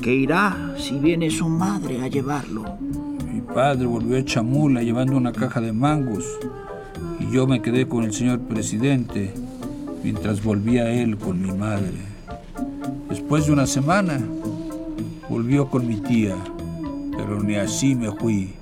Que 0.00 0.14
irá 0.14 0.74
si 0.78 0.98
viene 0.98 1.30
su 1.30 1.48
madre 1.48 2.00
a 2.02 2.06
llevarlo. 2.06 2.64
Padre 3.56 3.86
volvió 3.86 4.18
a 4.18 4.22
Chamula 4.22 4.82
llevando 4.82 5.16
una 5.16 5.32
caja 5.32 5.62
de 5.62 5.72
mangos 5.72 6.26
y 7.18 7.32
yo 7.32 7.46
me 7.46 7.62
quedé 7.62 7.88
con 7.88 8.04
el 8.04 8.12
señor 8.12 8.40
presidente 8.40 9.32
mientras 10.04 10.44
volvía 10.44 10.90
él 10.90 11.16
con 11.16 11.40
mi 11.40 11.50
madre. 11.52 11.94
Después 13.08 13.46
de 13.46 13.54
una 13.54 13.66
semana, 13.66 14.20
volvió 15.30 15.70
con 15.70 15.88
mi 15.88 15.96
tía, 16.02 16.36
pero 17.16 17.42
ni 17.42 17.54
así 17.54 17.94
me 17.94 18.12
fui. 18.12 18.52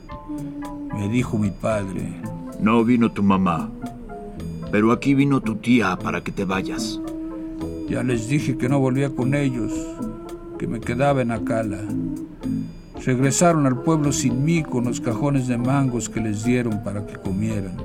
Me 0.97 1.09
dijo 1.09 1.39
mi 1.39 1.51
padre. 1.51 2.13
No 2.61 2.85
vino 2.85 3.11
tu 3.11 3.25
mamá, 3.25 3.69
pero 4.71 4.93
aquí 4.93 5.15
vino 5.15 5.41
tu 5.41 5.57
tía 5.57 5.99
para 5.99 6.23
que 6.23 6.31
te 6.31 6.45
vayas. 6.45 7.01
Ya 7.89 8.05
les 8.05 8.29
dije 8.29 8.57
que 8.57 8.69
no 8.69 8.79
volvía 8.79 9.11
con 9.11 9.35
ellos, 9.35 9.73
que 10.57 10.69
me 10.69 10.79
quedaba 10.79 11.21
en 11.21 11.33
Acala. 11.33 11.81
Regresaron 13.05 13.67
al 13.67 13.83
pueblo 13.83 14.13
sin 14.13 14.47
mí 14.47 14.63
con 14.63 14.85
los 14.85 14.99
cajones 14.99 15.47
de 15.47 15.59
mangos 15.59 16.09
que 16.09 16.21
les 16.21 16.43
dieron 16.43 16.83
para 16.83 17.05
que 17.05 17.17
comieran. 17.17 17.77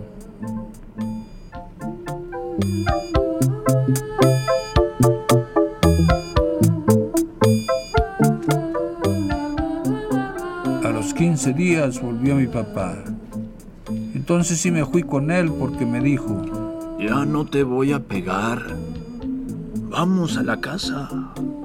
A 10.85 10.89
los 10.89 11.13
15 11.13 11.51
días 11.51 12.01
volvió 12.01 12.35
mi 12.35 12.47
papá. 12.47 12.95
Entonces 14.15 14.61
sí 14.61 14.71
me 14.71 14.85
fui 14.85 15.03
con 15.03 15.31
él 15.31 15.51
porque 15.51 15.85
me 15.85 15.99
dijo, 15.99 16.95
Ya 16.97 17.25
no 17.25 17.45
te 17.45 17.63
voy 17.63 17.91
a 17.91 17.99
pegar. 17.99 18.61
Vamos 19.89 20.37
a 20.37 20.43
la 20.43 20.61
casa, 20.61 21.09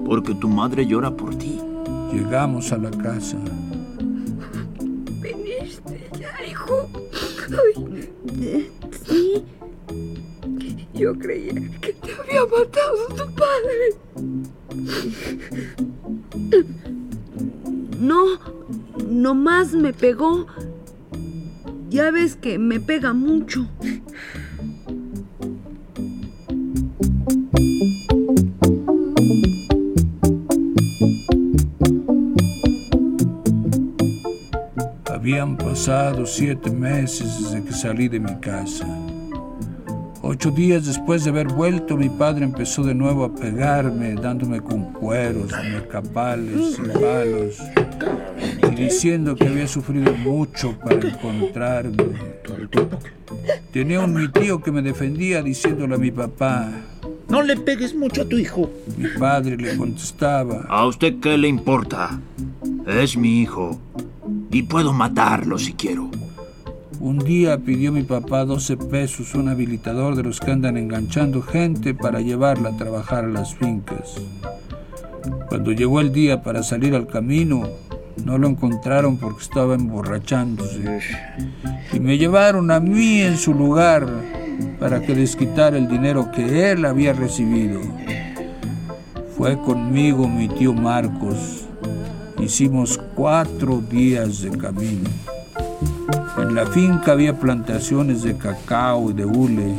porque 0.05 0.35
tu 0.35 0.49
madre 0.49 0.87
llora 0.87 1.13
por 1.13 1.37
ti. 1.37 1.61
Llegamos 2.15 2.71
a 2.73 2.79
la 2.79 2.91
casa. 2.91 3.37
¿Viniste 5.21 6.09
ya, 6.19 6.47
hijo? 6.47 6.89
Sí. 9.05 9.45
Yo 10.95 11.19
creía 11.19 11.55
que 11.81 11.93
te 11.93 12.13
había 12.13 12.47
matado 12.47 13.07
tu 13.09 13.35
padre. 13.35 13.87
No, 17.99 18.39
nomás 19.09 19.73
me 19.73 19.93
pegó. 19.93 20.47
Ya 21.91 22.11
ves 22.11 22.37
que 22.37 22.59
me 22.59 22.81
pega 22.81 23.13
mucho. 23.13 23.69
Habían 35.45 35.59
pasado 35.59 36.25
siete 36.25 36.71
meses 36.71 37.39
desde 37.39 37.63
que 37.63 37.73
salí 37.73 38.09
de 38.09 38.19
mi 38.19 38.35
casa. 38.37 38.87
Ocho 40.23 40.51
días 40.51 40.87
después 40.87 41.23
de 41.23 41.29
haber 41.29 41.49
vuelto, 41.49 41.99
mi 41.99 42.09
padre 42.09 42.47
empezó 42.47 42.83
de 42.83 42.95
nuevo 42.95 43.27
a 43.27 43.35
pegarme, 43.35 44.15
dándome 44.15 44.63
con 44.63 44.85
cueros, 44.95 45.53
mercapales 45.71 46.79
y 46.79 46.99
palos, 46.99 47.59
y 48.63 48.75
diciendo 48.75 49.37
que 49.37 49.47
había 49.47 49.69
sufrido 49.69 50.15
mucho 50.15 50.79
para 50.79 51.07
encontrarme. 51.07 52.15
Tenía 53.71 54.01
un 54.01 54.15
mi 54.15 54.29
tío 54.29 54.63
que 54.63 54.73
me 54.73 54.81
defendía 54.81 55.43
diciéndole 55.43 55.97
a 55.97 55.99
mi 55.99 56.11
papá. 56.11 56.71
No 57.29 57.43
le 57.43 57.59
pegues 57.59 57.95
mucho 57.95 58.23
a 58.23 58.25
tu 58.25 58.39
hijo. 58.39 58.71
Mi 58.97 59.09
padre 59.19 59.59
le 59.59 59.77
contestaba. 59.77 60.65
¿A 60.71 60.87
usted 60.87 61.21
qué 61.21 61.37
le 61.37 61.49
importa? 61.49 62.19
Es 62.87 63.15
mi 63.15 63.43
hijo. 63.43 63.79
Y 64.55 64.63
puedo 64.63 64.93
matarlo 64.93 65.59
si 65.59 65.73
quiero. 65.73 66.09
Un 67.01 67.19
día 67.19 67.59
pidió 67.59 67.91
mi 67.91 68.05
papá 68.05 68.45
12 68.45 68.77
pesos 68.77 69.35
un 69.35 69.49
habilitador 69.49 70.15
de 70.15 70.23
los 70.23 70.39
que 70.39 70.53
andan 70.53 70.77
enganchando 70.77 71.43
gente 71.43 71.93
para 71.93 72.21
llevarla 72.21 72.69
a 72.69 72.77
trabajar 72.77 73.25
a 73.25 73.29
las 73.29 73.57
fincas. 73.57 74.15
Cuando 75.49 75.73
llegó 75.73 76.01
el 76.01 76.13
día 76.13 76.45
para 76.45 76.63
salir 76.63 76.95
al 76.95 77.09
camino, 77.09 77.65
no 78.25 78.39
lo 78.39 78.47
encontraron 78.47 79.17
porque 79.17 79.43
estaba 79.43 79.75
emborrachándose. 79.75 81.01
Y 81.93 81.99
me 81.99 82.17
llevaron 82.17 82.71
a 82.71 82.79
mí 82.79 83.23
en 83.23 83.37
su 83.37 83.55
lugar 83.55 84.07
para 84.79 85.01
que 85.03 85.17
les 85.17 85.35
quitara 85.35 85.77
el 85.77 85.89
dinero 85.89 86.31
que 86.31 86.71
él 86.71 86.85
había 86.85 87.13
recibido. 87.13 87.81
Fue 89.37 89.59
conmigo 89.59 90.29
mi 90.29 90.47
tío 90.47 90.73
Marcos. 90.73 91.65
Hicimos 92.39 93.01
cuatro 93.15 93.81
días 93.81 94.43
de 94.43 94.51
camino. 94.51 95.09
En 96.39 96.55
la 96.55 96.67
finca 96.67 97.13
había 97.13 97.39
plantaciones 97.39 98.23
de 98.23 98.37
cacao 98.37 99.11
y 99.11 99.15
de 99.15 99.25
hule, 99.25 99.75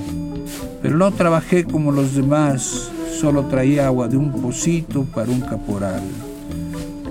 pero 0.81 0.97
no 0.97 1.11
trabajé 1.11 1.65
como 1.65 1.91
los 1.91 2.15
demás, 2.15 2.91
solo 3.19 3.45
traía 3.45 3.87
agua 3.87 4.07
de 4.07 4.17
un 4.17 4.31
pocito 4.31 5.03
para 5.03 5.31
un 5.31 5.41
caporal. 5.41 6.01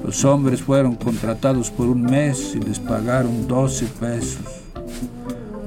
Los 0.04 0.24
hombres 0.24 0.62
fueron 0.62 0.96
contratados 0.96 1.70
por 1.70 1.88
un 1.88 2.02
mes 2.02 2.54
y 2.54 2.60
les 2.60 2.78
pagaron 2.78 3.46
12 3.46 3.86
pesos. 4.00 4.46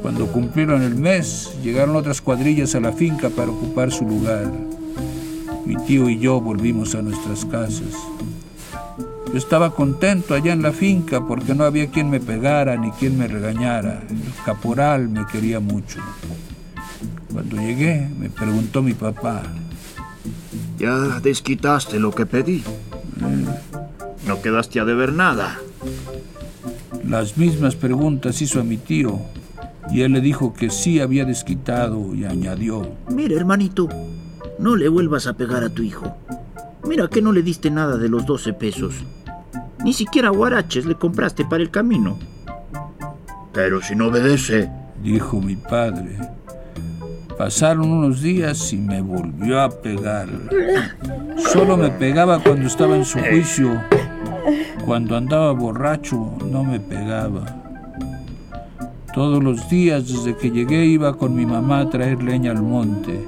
Cuando 0.02 0.28
cumplieron 0.28 0.82
el 0.84 0.96
mes, 0.96 1.52
llegaron 1.63 1.96
otras 1.96 2.22
cuadrillas 2.22 2.76
a 2.76 2.80
la 2.80 2.93
finca 2.93 3.30
para 3.30 3.52
ocupar 3.52 3.91
su 3.91 4.06
lugar. 4.06 4.52
Mi 5.65 5.76
tío 5.76 6.10
y 6.10 6.20
yo 6.20 6.39
volvimos 6.39 6.96
a 6.96 7.02
nuestras 7.02 7.46
casas. 7.46 7.93
Yo 9.38 9.41
estaba 9.41 9.69
contento 9.69 10.34
allá 10.34 10.52
en 10.52 10.63
la 10.63 10.71
finca 10.71 11.28
porque 11.28 11.54
no 11.54 11.63
había 11.63 11.91
quien 11.91 12.10
me 12.10 12.19
pegara 12.19 12.76
ni 12.76 12.89
quien 12.89 13.19
me 13.19 13.28
regañara. 13.28 14.02
El 14.10 14.43
caporal 14.43 15.10
me 15.10 15.28
quería 15.28 15.60
mucho. 15.60 16.00
Cuando 17.32 17.58
llegué, 17.58 18.10
me 18.17 18.32
preguntó 18.32 18.82
mi 18.82 18.93
papá. 18.93 19.43
Ya 20.80 21.19
desquitaste 21.19 22.00
lo 22.00 22.10
que 22.10 22.26
pedí. 22.26 22.63
No 24.26 24.41
quedaste 24.41 24.80
a 24.80 24.86
deber 24.86 25.13
nada. 25.13 25.60
Las 27.08 27.38
mismas 27.38 27.76
preguntas 27.76 28.41
hizo 28.41 28.60
a 28.60 28.63
mi 28.63 28.78
tío 28.78 29.19
y 29.91 30.02
él 30.02 30.13
le 30.13 30.21
dijo 30.21 30.56
que 30.56 30.71
sí 30.71 31.00
había 31.00 31.26
desquitado 31.26 32.15
y 32.15 32.26
añadió. 32.26 32.89
Mira, 33.12 33.36
hermanito, 33.36 33.88
no 34.58 34.76
le 34.76 34.89
vuelvas 34.89 35.28
a 35.28 35.34
pegar 35.34 35.63
a 35.63 35.69
tu 35.69 35.84
hijo. 35.84 36.17
Mira 36.88 37.08
que 37.08 37.21
no 37.21 37.32
le 37.32 37.43
diste 37.43 37.69
nada 37.69 37.97
de 37.97 38.10
los 38.10 38.26
12 38.26 38.54
pesos. 38.54 38.95
Ni 39.84 39.94
siquiera 39.94 40.30
guaraches 40.30 40.86
le 40.86 40.96
compraste 40.96 41.46
para 41.46 41.63
el 41.63 41.70
camino. 41.70 42.18
Pero 43.54 43.82
si 43.82 43.96
no 43.96 44.08
obedece, 44.08 44.70
dijo 45.04 45.40
mi 45.42 45.56
padre. 45.56 46.18
Pasaron 47.38 47.92
unos 47.92 48.22
días 48.22 48.74
y 48.74 48.78
me 48.78 49.02
volvió 49.02 49.62
a 49.62 49.70
pegar. 49.70 50.28
Solo 51.38 51.78
me 51.78 51.90
pegaba 51.90 52.40
cuando 52.40 52.68
estaba 52.68 52.96
en 52.96 53.06
su 53.06 53.20
juicio. 53.20 53.80
Cuando 54.86 55.16
andaba 55.16 55.52
borracho 55.52 56.34
no 56.52 56.63
me 56.63 56.80
pegaba. 56.80 57.46
Todos 59.13 59.44
los 59.44 59.70
días 59.70 60.08
desde 60.08 60.36
que 60.36 60.50
llegué 60.50 60.86
iba 60.86 61.18
con 61.18 61.36
mi 61.36 61.46
mamá 61.46 61.82
a 61.82 61.90
traer 61.90 62.24
leña 62.24 62.52
al 62.52 62.62
monte. 62.62 63.28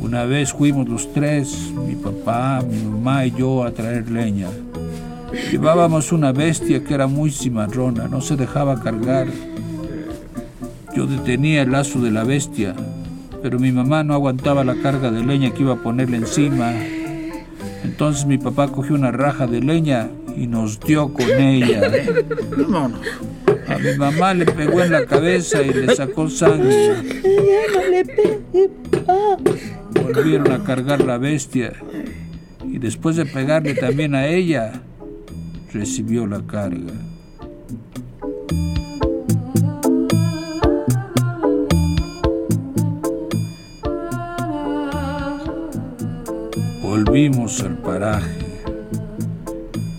Una 0.00 0.24
vez 0.24 0.52
fuimos 0.52 0.88
los 0.88 1.12
tres, 1.12 1.72
mi 1.86 1.94
papá, 1.96 2.60
mi 2.68 2.78
mamá 2.82 3.26
y 3.26 3.32
yo, 3.32 3.64
a 3.64 3.72
traer 3.72 4.10
leña. 4.10 4.48
Llevábamos 5.50 6.12
una 6.12 6.32
bestia 6.32 6.82
que 6.82 6.94
era 6.94 7.06
muy 7.06 7.30
cimarrona, 7.30 8.08
no 8.08 8.20
se 8.20 8.36
dejaba 8.36 8.82
cargar. 8.82 9.28
Yo 10.94 11.06
detenía 11.06 11.62
el 11.62 11.72
lazo 11.72 12.00
de 12.00 12.10
la 12.10 12.24
bestia, 12.24 12.74
pero 13.42 13.58
mi 13.58 13.70
mamá 13.70 14.02
no 14.02 14.14
aguantaba 14.14 14.64
la 14.64 14.74
carga 14.76 15.10
de 15.10 15.24
leña 15.24 15.52
que 15.52 15.62
iba 15.62 15.74
a 15.74 15.82
ponerle 15.82 16.16
encima. 16.16 16.72
Entonces 17.84 18.26
mi 18.26 18.38
papá 18.38 18.68
cogió 18.68 18.94
una 18.94 19.12
raja 19.12 19.46
de 19.46 19.60
leña 19.60 20.08
y 20.36 20.46
nos 20.46 20.80
dio 20.80 21.12
con 21.12 21.30
ella. 21.30 21.90
A 23.68 23.78
mi 23.78 23.96
mamá 23.96 24.34
le 24.34 24.46
pegó 24.46 24.82
en 24.82 24.92
la 24.92 25.06
cabeza 25.06 25.62
y 25.62 25.72
le 25.72 25.94
sacó 25.94 26.28
sangre. 26.28 26.94
Volvieron 30.02 30.52
a 30.52 30.64
cargar 30.64 31.04
la 31.04 31.18
bestia 31.18 31.72
y 32.64 32.78
después 32.78 33.16
de 33.16 33.26
pegarle 33.26 33.74
también 33.74 34.14
a 34.14 34.26
ella, 34.26 34.82
recibió 35.76 36.26
la 36.26 36.40
carga. 36.46 36.94
Volvimos 46.82 47.60
al 47.62 47.76
paraje, 47.78 48.46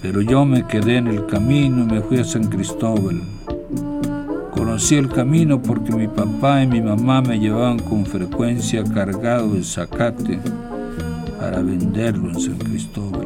pero 0.02 0.22
yo 0.22 0.46
me 0.46 0.66
quedé 0.66 0.98
en 0.98 1.08
el 1.08 1.28
camino 1.28 1.84
y 1.84 1.86
me 1.86 2.02
fui 2.02 2.18
a 2.18 2.24
San 2.24 2.46
Cristóbal. 2.48 3.22
Conocí 4.52 4.96
el 4.96 5.10
camino 5.10 5.62
porque 5.62 5.94
mi 5.94 6.08
papá 6.08 6.64
y 6.64 6.68
mi 6.68 6.82
mamá 6.82 7.22
me 7.22 7.40
llevaban 7.40 7.78
con 7.78 8.04
frecuencia 8.04 8.84
cargado 8.84 9.54
de 9.54 9.64
zacate 9.64 10.40
para 11.40 11.62
venderlo 11.62 12.30
en 12.30 12.40
San 12.40 12.58
Cristóbal. 12.58 13.17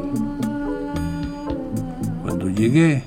Llegué, 2.62 3.02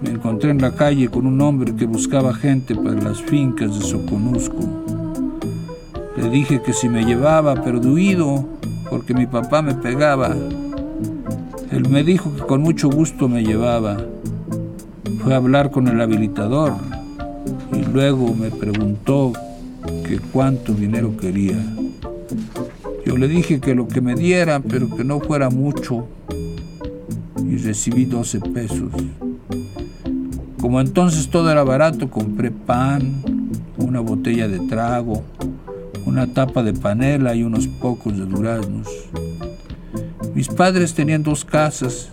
me 0.00 0.12
encontré 0.12 0.48
en 0.48 0.62
la 0.62 0.74
calle 0.74 1.10
con 1.10 1.26
un 1.26 1.38
hombre 1.42 1.74
que 1.76 1.84
buscaba 1.84 2.32
gente 2.32 2.74
para 2.74 2.94
las 2.94 3.20
fincas 3.20 3.78
de 3.78 3.84
Soconusco. 3.84 4.56
Le 6.16 6.30
dije 6.30 6.62
que 6.62 6.72
si 6.72 6.88
me 6.88 7.04
llevaba, 7.04 7.54
pero 7.62 7.82
porque 8.88 9.12
mi 9.12 9.26
papá 9.26 9.60
me 9.60 9.74
pegaba. 9.74 10.34
Él 11.70 11.86
me 11.90 12.02
dijo 12.02 12.34
que 12.34 12.44
con 12.44 12.62
mucho 12.62 12.88
gusto 12.88 13.28
me 13.28 13.44
llevaba. 13.44 13.98
Fue 15.22 15.34
a 15.34 15.36
hablar 15.36 15.70
con 15.70 15.86
el 15.88 16.00
habilitador 16.00 16.72
y 17.74 17.84
luego 17.92 18.34
me 18.34 18.50
preguntó 18.50 19.34
que 20.08 20.18
cuánto 20.32 20.72
dinero 20.72 21.14
quería. 21.18 21.62
Yo 23.04 23.18
le 23.18 23.28
dije 23.28 23.60
que 23.60 23.74
lo 23.74 23.86
que 23.86 24.00
me 24.00 24.14
diera, 24.14 24.60
pero 24.60 24.88
que 24.88 25.04
no 25.04 25.20
fuera 25.20 25.50
mucho, 25.50 26.06
recibí 27.64 28.04
12 28.04 28.40
pesos. 28.40 28.92
Como 30.60 30.80
entonces 30.80 31.28
todo 31.28 31.50
era 31.50 31.64
barato, 31.64 32.08
compré 32.08 32.50
pan, 32.50 33.22
una 33.76 34.00
botella 34.00 34.46
de 34.48 34.60
trago, 34.60 35.24
una 36.06 36.26
tapa 36.26 36.62
de 36.62 36.72
panela 36.72 37.34
y 37.34 37.42
unos 37.42 37.66
pocos 37.66 38.16
de 38.16 38.26
duraznos. 38.26 38.88
Mis 40.34 40.48
padres 40.48 40.94
tenían 40.94 41.22
dos 41.22 41.44
casas. 41.44 42.10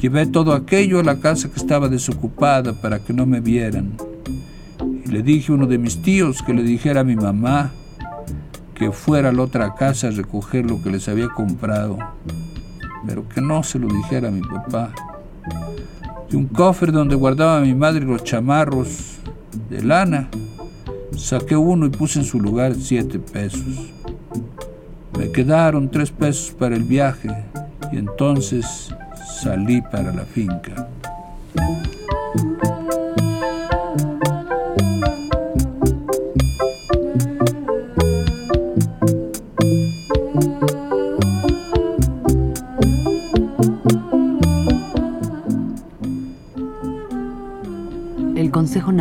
Llevé 0.00 0.26
todo 0.26 0.52
aquello 0.52 1.00
a 1.00 1.04
la 1.04 1.20
casa 1.20 1.50
que 1.50 1.60
estaba 1.60 1.88
desocupada 1.88 2.72
para 2.72 2.98
que 3.00 3.12
no 3.12 3.26
me 3.26 3.40
vieran. 3.40 3.96
Y 5.04 5.08
le 5.10 5.22
dije 5.22 5.52
a 5.52 5.56
uno 5.56 5.66
de 5.66 5.78
mis 5.78 6.00
tíos 6.02 6.42
que 6.42 6.54
le 6.54 6.62
dijera 6.62 7.00
a 7.00 7.04
mi 7.04 7.16
mamá 7.16 7.72
que 8.80 8.92
fuera 8.92 9.28
a 9.28 9.32
la 9.32 9.42
otra 9.42 9.74
casa 9.74 10.08
a 10.08 10.10
recoger 10.10 10.64
lo 10.64 10.82
que 10.82 10.88
les 10.88 11.06
había 11.06 11.28
comprado, 11.28 11.98
pero 13.06 13.28
que 13.28 13.40
no 13.40 13.62
se 13.62 13.78
lo 13.78 13.88
dijera 13.88 14.28
a 14.28 14.30
mi 14.30 14.42
papá 14.42 14.92
de 16.30 16.36
un 16.36 16.46
cofre 16.46 16.92
donde 16.92 17.16
guardaba 17.16 17.60
mi 17.60 17.74
madre 17.74 18.04
los 18.04 18.22
chamarros 18.22 19.18
de 19.68 19.82
lana. 19.82 20.28
Saqué 21.16 21.56
uno 21.56 21.86
y 21.86 21.90
puse 21.90 22.20
en 22.20 22.24
su 22.24 22.40
lugar 22.40 22.74
siete 22.76 23.18
pesos. 23.18 23.92
Me 25.18 25.30
quedaron 25.32 25.90
tres 25.90 26.10
pesos 26.10 26.52
para 26.52 26.76
el 26.76 26.84
viaje 26.84 27.28
y 27.92 27.98
entonces 27.98 28.94
salí 29.42 29.82
para 29.82 30.12
la 30.12 30.24
finca. 30.24 30.88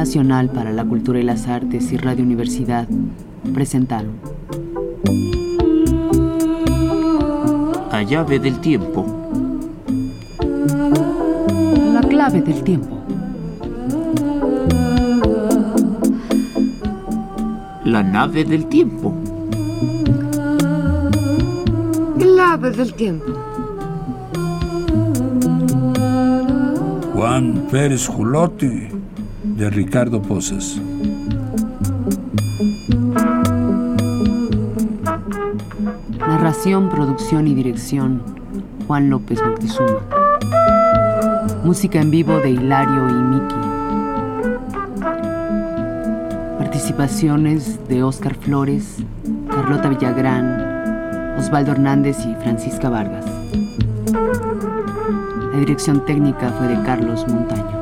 Nacional 0.09 0.49
para 0.49 0.71
la 0.71 0.83
Cultura 0.85 1.19
y 1.19 1.23
las 1.23 1.47
Artes 1.47 1.91
y 1.91 1.97
Radio 1.97 2.23
Universidad 2.23 2.87
presentaron 3.53 4.13
La 7.91 8.01
llave 8.01 8.39
del 8.39 8.59
tiempo. 8.59 9.05
La 11.93 12.01
clave 12.01 12.41
del 12.41 12.63
tiempo. 12.63 12.97
La 17.85 18.01
nave 18.01 18.45
del 18.45 18.65
tiempo. 18.65 19.13
Clave 22.17 22.71
del 22.71 22.93
tiempo. 22.95 23.31
Juan 27.13 27.67
Pérez 27.69 28.07
Julote 28.07 28.98
de 29.59 29.69
Ricardo 29.69 30.21
Pozas. 30.21 30.79
Narración, 36.17 36.89
producción 36.89 37.45
y 37.45 37.53
dirección, 37.53 38.21
Juan 38.87 39.09
López 39.09 39.41
Moctezuma. 39.43 39.99
Música 41.65 41.99
en 41.99 42.09
vivo 42.09 42.37
de 42.37 42.51
Hilario 42.51 43.09
y 43.09 43.13
Miki. 43.13 43.55
Participaciones 46.57 47.85
de 47.89 48.01
Óscar 48.01 48.35
Flores, 48.35 49.03
Carlota 49.49 49.89
Villagrán, 49.89 51.35
Osvaldo 51.37 51.73
Hernández 51.73 52.17
y 52.25 52.33
Francisca 52.35 52.89
Vargas. 52.89 53.25
La 55.51 55.59
dirección 55.59 56.05
técnica 56.05 56.49
fue 56.51 56.69
de 56.69 56.81
Carlos 56.83 57.27
Montaño. 57.27 57.78